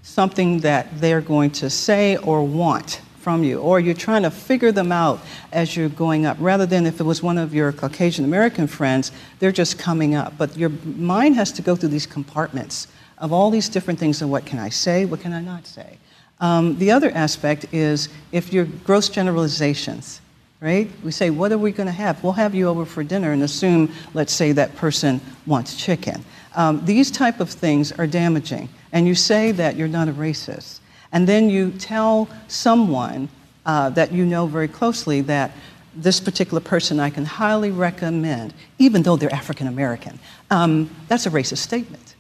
something 0.03 0.59
that 0.61 0.89
they're 1.01 1.21
going 1.21 1.51
to 1.51 1.71
say 1.71 2.17
or 2.17 2.45
want 2.45 3.01
from 3.23 3.45
you, 3.45 3.59
or 3.61 3.79
you're 3.79 3.95
trying 3.95 4.23
to 4.23 4.31
figure 4.31 4.73
them 4.73 4.91
out 4.91 5.21
as 5.53 5.77
you're 5.77 5.89
going 5.89 6.27
up, 6.27 6.37
rather 6.41 6.67
than 6.67 6.87
if 6.87 7.01
it 7.01 7.05
was 7.05 7.23
one 7.23 7.39
of 7.39 7.55
your 7.55 7.73
Caucasian 7.73 8.25
American 8.25 8.67
friends, 8.67 9.13
they're 9.39 9.53
just 9.53 9.79
coming 9.79 10.15
up. 10.15 10.37
But 10.37 10.57
your 10.57 10.71
mind 10.85 11.37
has 11.37 11.53
to 11.53 11.63
go 11.63 11.77
through 11.77 11.91
these 11.91 12.07
compartments 12.07 12.89
of 13.19 13.33
all 13.33 13.51
these 13.51 13.69
different 13.69 14.01
things 14.01 14.21
and 14.21 14.31
what 14.31 14.45
can 14.45 14.59
I 14.59 14.69
say, 14.69 15.05
what 15.05 15.21
can 15.21 15.33
I 15.33 15.41
not 15.41 15.67
say. 15.67 15.99
Um, 16.41 16.77
the 16.79 16.91
other 16.91 17.13
aspect 17.13 17.67
is 17.73 18.09
if 18.33 18.53
you're 18.53 18.65
gross 18.85 19.09
generalizations, 19.09 20.21
right? 20.61 20.91
We 21.05 21.13
say, 21.13 21.31
what 21.31 21.53
are 21.53 21.59
we 21.59 21.71
going 21.71 21.87
to 21.87 21.93
have? 21.93 22.23
We'll 22.23 22.33
have 22.33 22.55
you 22.55 22.69
over 22.69 22.85
for 22.85 23.05
dinner 23.05 23.33
and 23.33 23.43
assume, 23.43 23.93
let's 24.15 24.33
say, 24.33 24.53
that 24.53 24.75
person 24.77 25.21
wants 25.47 25.77
chicken. 25.77 26.25
Um, 26.55 26.85
these 26.85 27.11
type 27.11 27.41
of 27.41 27.49
things 27.49 27.93
are 27.93 28.07
damaging. 28.07 28.69
And 28.93 29.07
you 29.07 29.15
say 29.15 29.53
that 29.53 29.77
you're 29.77 29.89
not 29.89 30.09
a 30.09 30.13
racist. 30.13 30.81
And 31.13 31.29
then 31.29 31.51
you 31.51 31.71
tell 31.73 32.29
someone 32.49 33.29
uh, 33.67 33.91
that 33.91 34.13
you 34.13 34.25
know 34.25 34.47
very 34.47 34.69
closely 34.69 35.21
that 35.23 35.53
this 35.95 36.21
particular 36.21 36.61
person 36.61 36.99
I 36.99 37.11
can 37.11 37.25
highly 37.25 37.71
recommend, 37.71 38.55
even 38.79 39.03
though 39.03 39.17
they're 39.17 39.33
African 39.33 39.67
American. 39.67 40.19
Um, 40.51 40.91
that's 41.09 41.27
a 41.27 41.31
racist 41.31 41.59
statement. 41.59 42.15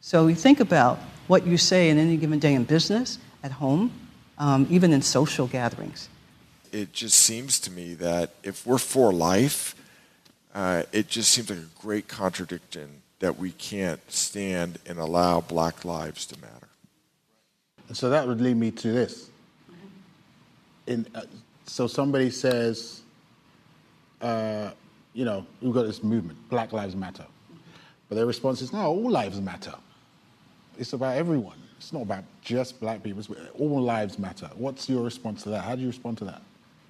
So 0.00 0.28
you 0.28 0.34
think 0.34 0.60
about 0.60 0.98
what 1.26 1.46
you 1.46 1.58
say 1.58 1.90
in 1.90 1.98
any 1.98 2.16
given 2.16 2.38
day 2.38 2.54
in 2.54 2.64
business, 2.64 3.18
at 3.42 3.52
home, 3.52 3.92
um, 4.38 4.66
even 4.70 4.92
in 4.92 5.02
social 5.02 5.46
gatherings. 5.46 6.08
It 6.72 6.92
just 6.92 7.18
seems 7.18 7.60
to 7.60 7.70
me 7.70 7.94
that 7.94 8.30
if 8.42 8.66
we're 8.66 8.78
for 8.78 9.12
life, 9.12 9.74
uh, 10.54 10.82
it 10.92 11.08
just 11.08 11.30
seems 11.30 11.50
like 11.50 11.58
a 11.58 11.80
great 11.80 12.08
contradiction 12.08 13.02
that 13.20 13.38
we 13.38 13.50
can't 13.52 14.00
stand 14.10 14.78
and 14.86 14.98
allow 14.98 15.40
black 15.40 15.84
lives 15.84 16.26
to 16.26 16.40
matter. 16.40 16.65
So 17.92 18.10
that 18.10 18.26
would 18.26 18.40
lead 18.40 18.56
me 18.56 18.70
to 18.72 18.92
this. 18.92 19.30
In, 20.86 21.06
uh, 21.14 21.22
so 21.66 21.86
somebody 21.86 22.30
says, 22.30 23.02
uh, 24.20 24.70
you 25.12 25.24
know, 25.24 25.46
we've 25.60 25.72
got 25.72 25.86
this 25.86 26.02
movement, 26.02 26.38
Black 26.48 26.72
Lives 26.72 26.94
Matter. 26.96 27.26
But 28.08 28.16
their 28.16 28.26
response 28.26 28.62
is, 28.62 28.72
no, 28.72 28.80
all 28.86 29.10
lives 29.10 29.40
matter. 29.40 29.74
It's 30.78 30.92
about 30.92 31.16
everyone. 31.16 31.56
It's 31.78 31.92
not 31.92 32.02
about 32.02 32.24
just 32.40 32.80
black 32.80 33.02
people. 33.02 33.20
It's 33.20 33.30
all 33.58 33.80
lives 33.80 34.18
matter. 34.18 34.50
What's 34.54 34.88
your 34.88 35.02
response 35.02 35.42
to 35.42 35.50
that? 35.50 35.64
How 35.64 35.74
do 35.74 35.82
you 35.82 35.88
respond 35.88 36.18
to 36.18 36.24
that? 36.26 36.42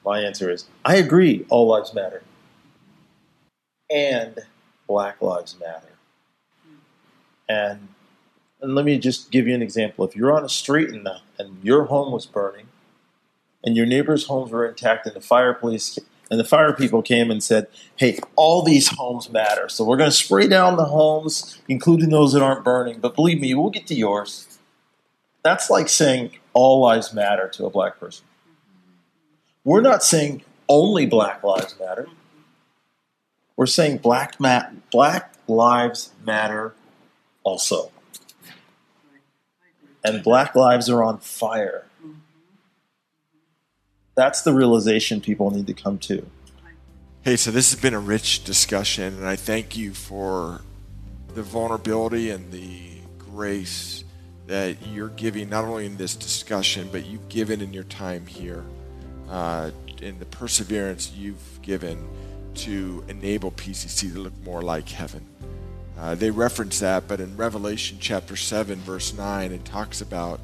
My 0.04 0.20
answer 0.20 0.50
is 0.50 0.66
I 0.84 0.96
agree, 0.96 1.44
all 1.48 1.66
lives 1.66 1.94
matter. 1.94 2.22
And 3.90 4.38
black 4.86 5.20
lives 5.22 5.56
matter. 5.58 5.88
And 7.48 7.88
and 8.60 8.74
let 8.74 8.84
me 8.84 8.98
just 8.98 9.30
give 9.30 9.46
you 9.46 9.54
an 9.54 9.62
example. 9.62 10.04
If 10.04 10.16
you're 10.16 10.36
on 10.36 10.44
a 10.44 10.48
street 10.48 10.90
and, 10.90 11.04
the, 11.04 11.20
and 11.38 11.62
your 11.62 11.84
home 11.84 12.12
was 12.12 12.26
burning, 12.26 12.68
and 13.64 13.76
your 13.76 13.86
neighbors' 13.86 14.26
homes 14.26 14.50
were 14.50 14.66
intact, 14.66 15.06
and 15.06 15.14
the 15.14 15.20
fire 15.20 15.52
police 15.52 15.98
and 16.28 16.40
the 16.40 16.44
fire 16.44 16.72
people 16.72 17.02
came 17.02 17.30
and 17.30 17.42
said, 17.42 17.68
"Hey, 17.96 18.18
all 18.34 18.62
these 18.62 18.88
homes 18.88 19.30
matter, 19.30 19.68
so 19.68 19.84
we're 19.84 19.96
going 19.96 20.10
to 20.10 20.16
spray 20.16 20.48
down 20.48 20.76
the 20.76 20.86
homes, 20.86 21.60
including 21.68 22.10
those 22.10 22.32
that 22.32 22.42
aren't 22.42 22.64
burning. 22.64 23.00
But 23.00 23.14
believe 23.14 23.40
me, 23.40 23.54
we'll 23.54 23.70
get 23.70 23.86
to 23.88 23.94
yours." 23.94 24.58
That's 25.42 25.70
like 25.70 25.88
saying 25.88 26.32
all 26.52 26.80
lives 26.80 27.12
matter 27.12 27.48
to 27.50 27.66
a 27.66 27.70
black 27.70 28.00
person. 28.00 28.24
We're 29.64 29.80
not 29.80 30.02
saying 30.02 30.42
only 30.68 31.06
black 31.06 31.42
lives 31.44 31.76
matter. 31.78 32.08
We're 33.56 33.66
saying 33.66 33.98
black, 33.98 34.38
ma- 34.40 34.70
black 34.90 35.32
lives 35.48 36.10
matter 36.24 36.74
also. 37.42 37.90
And 40.06 40.22
black 40.22 40.54
lives 40.54 40.88
are 40.88 41.02
on 41.02 41.18
fire. 41.18 41.84
That's 44.14 44.42
the 44.42 44.52
realization 44.52 45.20
people 45.20 45.50
need 45.50 45.66
to 45.66 45.74
come 45.74 45.98
to. 45.98 46.24
Hey, 47.22 47.36
so 47.36 47.50
this 47.50 47.72
has 47.72 47.80
been 47.80 47.92
a 47.92 47.98
rich 47.98 48.44
discussion, 48.44 49.16
and 49.16 49.26
I 49.26 49.34
thank 49.34 49.76
you 49.76 49.92
for 49.94 50.60
the 51.34 51.42
vulnerability 51.42 52.30
and 52.30 52.52
the 52.52 53.00
grace 53.18 54.04
that 54.46 54.86
you're 54.86 55.08
giving 55.08 55.50
not 55.50 55.64
only 55.64 55.86
in 55.86 55.96
this 55.96 56.14
discussion, 56.14 56.88
but 56.92 57.04
you've 57.04 57.28
given 57.28 57.60
in 57.60 57.72
your 57.72 57.84
time 57.84 58.26
here, 58.26 58.64
uh, 59.28 59.72
in 60.00 60.20
the 60.20 60.24
perseverance 60.26 61.10
you've 61.16 61.60
given 61.62 62.08
to 62.54 63.04
enable 63.08 63.50
PCC 63.50 64.12
to 64.12 64.20
look 64.20 64.44
more 64.44 64.62
like 64.62 64.88
heaven. 64.88 65.26
Uh, 65.98 66.14
they 66.14 66.30
reference 66.30 66.78
that, 66.80 67.08
but 67.08 67.20
in 67.20 67.36
Revelation 67.36 67.98
chapter 68.00 68.36
7, 68.36 68.76
verse 68.80 69.14
9, 69.14 69.52
it 69.52 69.64
talks 69.64 70.00
about 70.00 70.40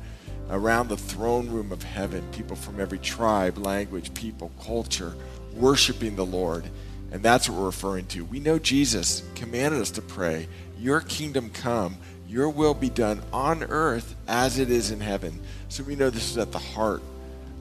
around 0.51 0.89
the 0.89 0.97
throne 0.97 1.51
room 1.51 1.73
of 1.73 1.83
heaven, 1.83 2.27
people 2.33 2.57
from 2.57 2.81
every 2.81 2.99
tribe, 2.99 3.59
language, 3.59 4.13
people, 4.15 4.51
culture, 4.63 5.15
worshiping 5.55 6.17
the 6.17 6.25
Lord. 6.25 6.65
And 7.11 7.23
that's 7.23 7.49
what 7.49 7.59
we're 7.59 7.67
referring 7.67 8.07
to. 8.07 8.25
We 8.25 8.41
know 8.41 8.59
Jesus 8.59 9.23
commanded 9.35 9.81
us 9.81 9.91
to 9.93 10.03
pray, 10.03 10.49
Your 10.79 11.01
kingdom 11.01 11.51
come 11.51 11.99
your 12.33 12.49
will 12.49 12.73
be 12.73 12.89
done 12.89 13.21
on 13.31 13.63
earth 13.65 14.17
as 14.27 14.59
it 14.59 14.71
is 14.71 14.91
in 14.91 15.01
heaven. 15.01 15.39
So 15.69 15.83
we 15.83 15.97
know 15.97 16.09
this 16.09 16.31
is 16.31 16.39
at 16.39 16.51
the 16.51 16.59
heart 16.59 17.03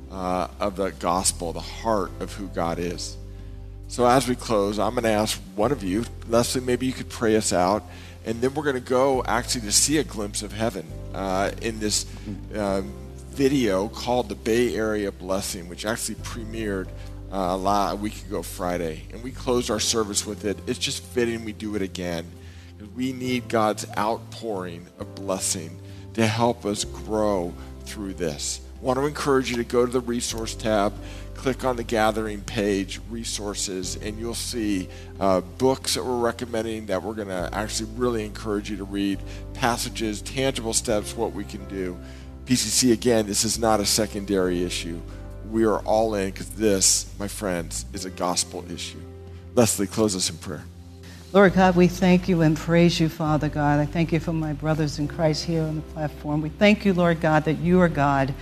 uh, 0.10 0.48
of 0.62 0.78
the 0.78 0.92
gospel, 0.92 1.52
the 1.52 1.60
heart 1.60 2.10
of 2.22 2.34
who 2.34 2.48
God 2.48 2.80
is. 2.80 3.18
So 3.92 4.06
as 4.06 4.26
we 4.26 4.38
close, 4.38 4.80
I'm 4.80 4.94
going 4.94 5.04
to 5.04 5.10
ask 5.10 5.38
one 5.58 5.74
of 5.74 5.84
you, 5.84 6.06
Leslie, 6.30 6.62
maybe 6.62 6.86
you 6.86 6.94
could 6.94 7.10
pray 7.10 7.36
us 7.36 7.52
out, 7.52 7.84
and 8.24 8.40
then 8.40 8.54
we're 8.54 8.64
going 8.64 8.76
to 8.76 8.80
go 8.80 9.22
actually 9.26 9.62
to 9.64 9.72
see 9.74 9.98
a 9.98 10.04
glimpse 10.06 10.44
of 10.44 10.54
heaven 10.54 10.88
uh, 11.14 11.52
in 11.62 11.78
this 11.78 12.06
uh, 12.56 12.84
video 13.32 13.90
called 13.90 14.30
the 14.30 14.36
Bay 14.36 14.78
Area 14.78 15.12
Blessing, 15.12 15.68
which 15.68 15.86
actually 15.86 16.16
premiered 16.16 16.88
uh, 17.34 17.90
a 17.92 17.96
week 17.98 18.26
ago 18.26 18.42
Friday, 18.42 19.04
and 19.12 19.22
we 19.22 19.32
closed 19.32 19.70
our 19.70 19.82
service 19.82 20.26
with 20.26 20.46
it. 20.46 20.58
It's 20.68 20.80
just 20.80 21.04
fitting 21.04 21.44
we 21.44 21.52
do 21.52 21.76
it 21.76 21.82
again. 21.82 22.32
We 22.96 23.12
need 23.12 23.50
God's 23.50 23.86
outpouring 23.98 24.88
of 25.00 25.16
blessing 25.16 25.82
to 26.14 26.26
help 26.26 26.66
us 26.66 26.86
grow 26.86 27.54
through 27.84 28.14
this. 28.14 28.62
I 28.82 28.84
want 28.86 29.00
to 29.00 29.06
encourage 29.06 29.52
you 29.52 29.58
to 29.58 29.66
go 29.66 29.86
to 29.86 29.92
the 29.92 30.00
resource 30.00 30.56
tab, 30.56 30.94
click 31.36 31.66
on 31.66 31.76
the 31.76 31.84
gathering 31.84 32.42
page, 32.42 33.00
resources, 33.10 33.96
and 33.96 34.20
you'll 34.20 34.34
see 34.34 34.88
uh, 35.20 35.42
books 35.42 35.96
that 35.96 36.04
we're 36.04 36.20
recommending 36.20 36.86
that 36.88 37.02
we're 37.02 37.14
going 37.14 37.28
to 37.28 37.50
actually 37.54 37.90
really 37.96 38.26
encourage 38.26 38.70
you 38.70 38.78
to 38.78 38.84
read, 38.84 39.20
passages, 39.54 40.22
tangible 40.22 40.74
steps, 40.74 41.16
what 41.16 41.34
we 41.34 41.44
can 41.44 41.68
do. 41.68 41.98
PCC, 42.46 42.92
again, 42.92 43.26
this 43.26 43.44
is 43.44 43.58
not 43.58 43.80
a 43.80 43.86
secondary 43.86 44.64
issue. 44.64 45.02
We 45.50 45.66
are 45.66 45.80
all 45.80 46.16
in 46.16 46.32
because 46.32 46.50
this, 46.50 47.12
my 47.20 47.28
friends, 47.28 47.86
is 47.94 48.06
a 48.06 48.10
gospel 48.10 48.64
issue. 48.72 49.00
Leslie, 49.56 49.88
close 49.88 50.16
us 50.16 50.30
in 50.30 50.38
prayer. 50.38 50.64
Lord 51.34 51.54
God, 51.54 51.78
we 51.78 51.88
thank 51.88 52.28
you 52.28 52.42
and 52.42 52.58
praise 52.58 53.00
you, 53.00 53.08
Father 53.08 53.48
God. 53.48 53.80
I 53.80 53.86
thank 53.86 54.12
you 54.12 54.20
for 54.20 54.34
my 54.34 54.52
brothers 54.52 55.00
in 55.00 55.08
Christ 55.08 55.46
here 55.46 55.64
on 55.64 55.76
the 55.76 55.82
platform. 55.82 56.42
We 56.42 56.50
thank 56.50 56.84
you, 56.84 56.94
Lord 56.94 57.22
God, 57.22 57.46
that 57.46 57.58
you 57.60 57.80
are 57.80 57.88
God. 57.88 58.34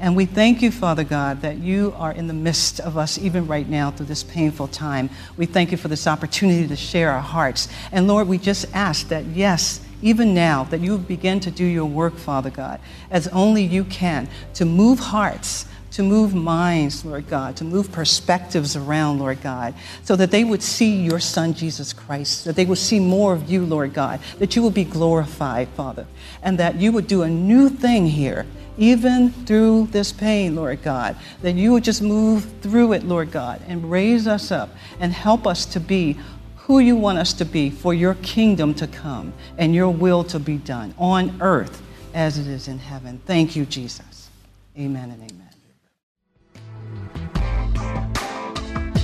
And 0.00 0.16
we 0.16 0.24
thank 0.24 0.62
you, 0.62 0.70
Father 0.70 1.04
God, 1.04 1.42
that 1.42 1.58
you 1.58 1.92
are 1.98 2.10
in 2.10 2.26
the 2.26 2.32
midst 2.32 2.80
of 2.80 2.96
us 2.96 3.18
even 3.18 3.46
right 3.46 3.68
now 3.68 3.90
through 3.90 4.06
this 4.06 4.22
painful 4.22 4.68
time. 4.68 5.10
We 5.36 5.44
thank 5.44 5.70
you 5.70 5.76
for 5.76 5.88
this 5.88 6.06
opportunity 6.06 6.66
to 6.66 6.76
share 6.76 7.10
our 7.10 7.20
hearts. 7.20 7.68
And 7.92 8.08
Lord, 8.08 8.26
we 8.26 8.38
just 8.38 8.64
ask 8.72 9.08
that, 9.08 9.26
yes, 9.26 9.82
even 10.00 10.32
now, 10.32 10.64
that 10.64 10.80
you 10.80 10.96
begin 10.96 11.38
to 11.40 11.50
do 11.50 11.66
your 11.66 11.84
work, 11.84 12.16
Father 12.16 12.48
God, 12.48 12.80
as 13.10 13.28
only 13.28 13.62
you 13.62 13.84
can, 13.84 14.26
to 14.54 14.64
move 14.64 14.98
hearts, 14.98 15.66
to 15.92 16.02
move 16.02 16.34
minds, 16.34 17.04
Lord 17.04 17.28
God, 17.28 17.56
to 17.56 17.64
move 17.64 17.90
perspectives 17.90 18.76
around, 18.76 19.18
Lord 19.18 19.42
God, 19.42 19.74
so 20.04 20.16
that 20.16 20.30
they 20.30 20.44
would 20.44 20.62
see 20.62 21.02
your 21.02 21.20
Son, 21.20 21.54
Jesus 21.54 21.92
Christ, 21.92 22.44
that 22.44 22.56
they 22.56 22.64
would 22.64 22.78
see 22.78 23.00
more 23.00 23.32
of 23.32 23.50
you, 23.50 23.64
Lord 23.64 23.92
God, 23.92 24.20
that 24.38 24.54
you 24.54 24.62
would 24.62 24.74
be 24.74 24.84
glorified, 24.84 25.68
Father, 25.70 26.06
and 26.42 26.58
that 26.58 26.76
you 26.76 26.92
would 26.92 27.06
do 27.06 27.22
a 27.22 27.28
new 27.28 27.68
thing 27.68 28.06
here 28.06 28.46
even 28.78 29.30
through 29.30 29.86
this 29.88 30.10
pain, 30.10 30.56
Lord 30.56 30.82
God, 30.82 31.16
that 31.42 31.52
you 31.52 31.72
would 31.72 31.84
just 31.84 32.00
move 32.00 32.46
through 32.62 32.94
it, 32.94 33.04
Lord 33.04 33.30
God, 33.30 33.60
and 33.68 33.90
raise 33.90 34.26
us 34.26 34.50
up 34.50 34.70
and 34.98 35.12
help 35.12 35.46
us 35.46 35.66
to 35.66 35.80
be 35.80 36.16
who 36.56 36.78
you 36.78 36.96
want 36.96 37.18
us 37.18 37.32
to 37.34 37.44
be 37.44 37.68
for 37.68 37.92
your 37.92 38.14
kingdom 38.22 38.72
to 38.74 38.86
come 38.86 39.32
and 39.58 39.74
your 39.74 39.90
will 39.90 40.24
to 40.24 40.38
be 40.38 40.56
done 40.56 40.94
on 40.98 41.36
earth 41.42 41.82
as 42.14 42.38
it 42.38 42.46
is 42.46 42.68
in 42.68 42.78
heaven. 42.78 43.20
Thank 43.26 43.54
you, 43.54 43.66
Jesus. 43.66 44.30
Amen 44.78 45.10
and 45.10 45.30
amen. 45.30 45.39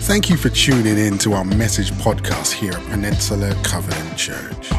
Thank 0.07 0.31
you 0.31 0.37
for 0.37 0.51
tuning 0.51 0.99
in 0.99 1.19
to 1.19 1.33
our 1.33 1.43
message 1.45 1.91
podcast 1.91 2.53
here 2.53 2.71
at 2.71 2.91
Peninsula 2.91 3.53
Covenant 3.65 4.17
Church. 4.17 4.71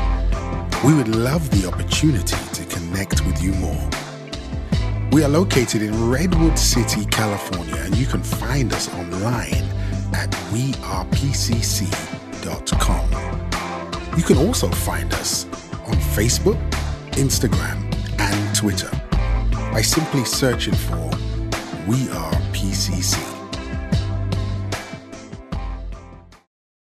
We 0.86 0.94
would 0.94 1.10
love 1.10 1.50
the 1.50 1.68
opportunity 1.68 2.38
to 2.54 2.64
connect 2.74 3.26
with 3.26 3.44
you 3.44 3.52
more. 3.56 3.90
We 5.12 5.26
are 5.26 5.28
located 5.28 5.82
in 5.82 6.10
Redwood 6.10 6.58
City, 6.58 7.04
California, 7.08 7.76
and 7.76 7.94
you 7.98 8.06
can 8.06 8.24
find 8.24 8.72
us 8.72 8.88
online 8.94 9.66
at 10.14 10.32
wearepcc.com. 10.54 11.38
You 14.18 14.24
can 14.24 14.38
also 14.38 14.70
find 14.70 15.14
us 15.16 15.44
on 15.88 15.96
Facebook, 16.16 16.58
Instagram, 17.18 17.94
and 18.18 18.56
Twitter 18.56 18.90
by 19.74 19.82
simply 19.82 20.24
searching 20.24 20.74
for 20.74 21.12
We 21.86 22.08
Are 22.12 22.32
PCC. 22.54 23.37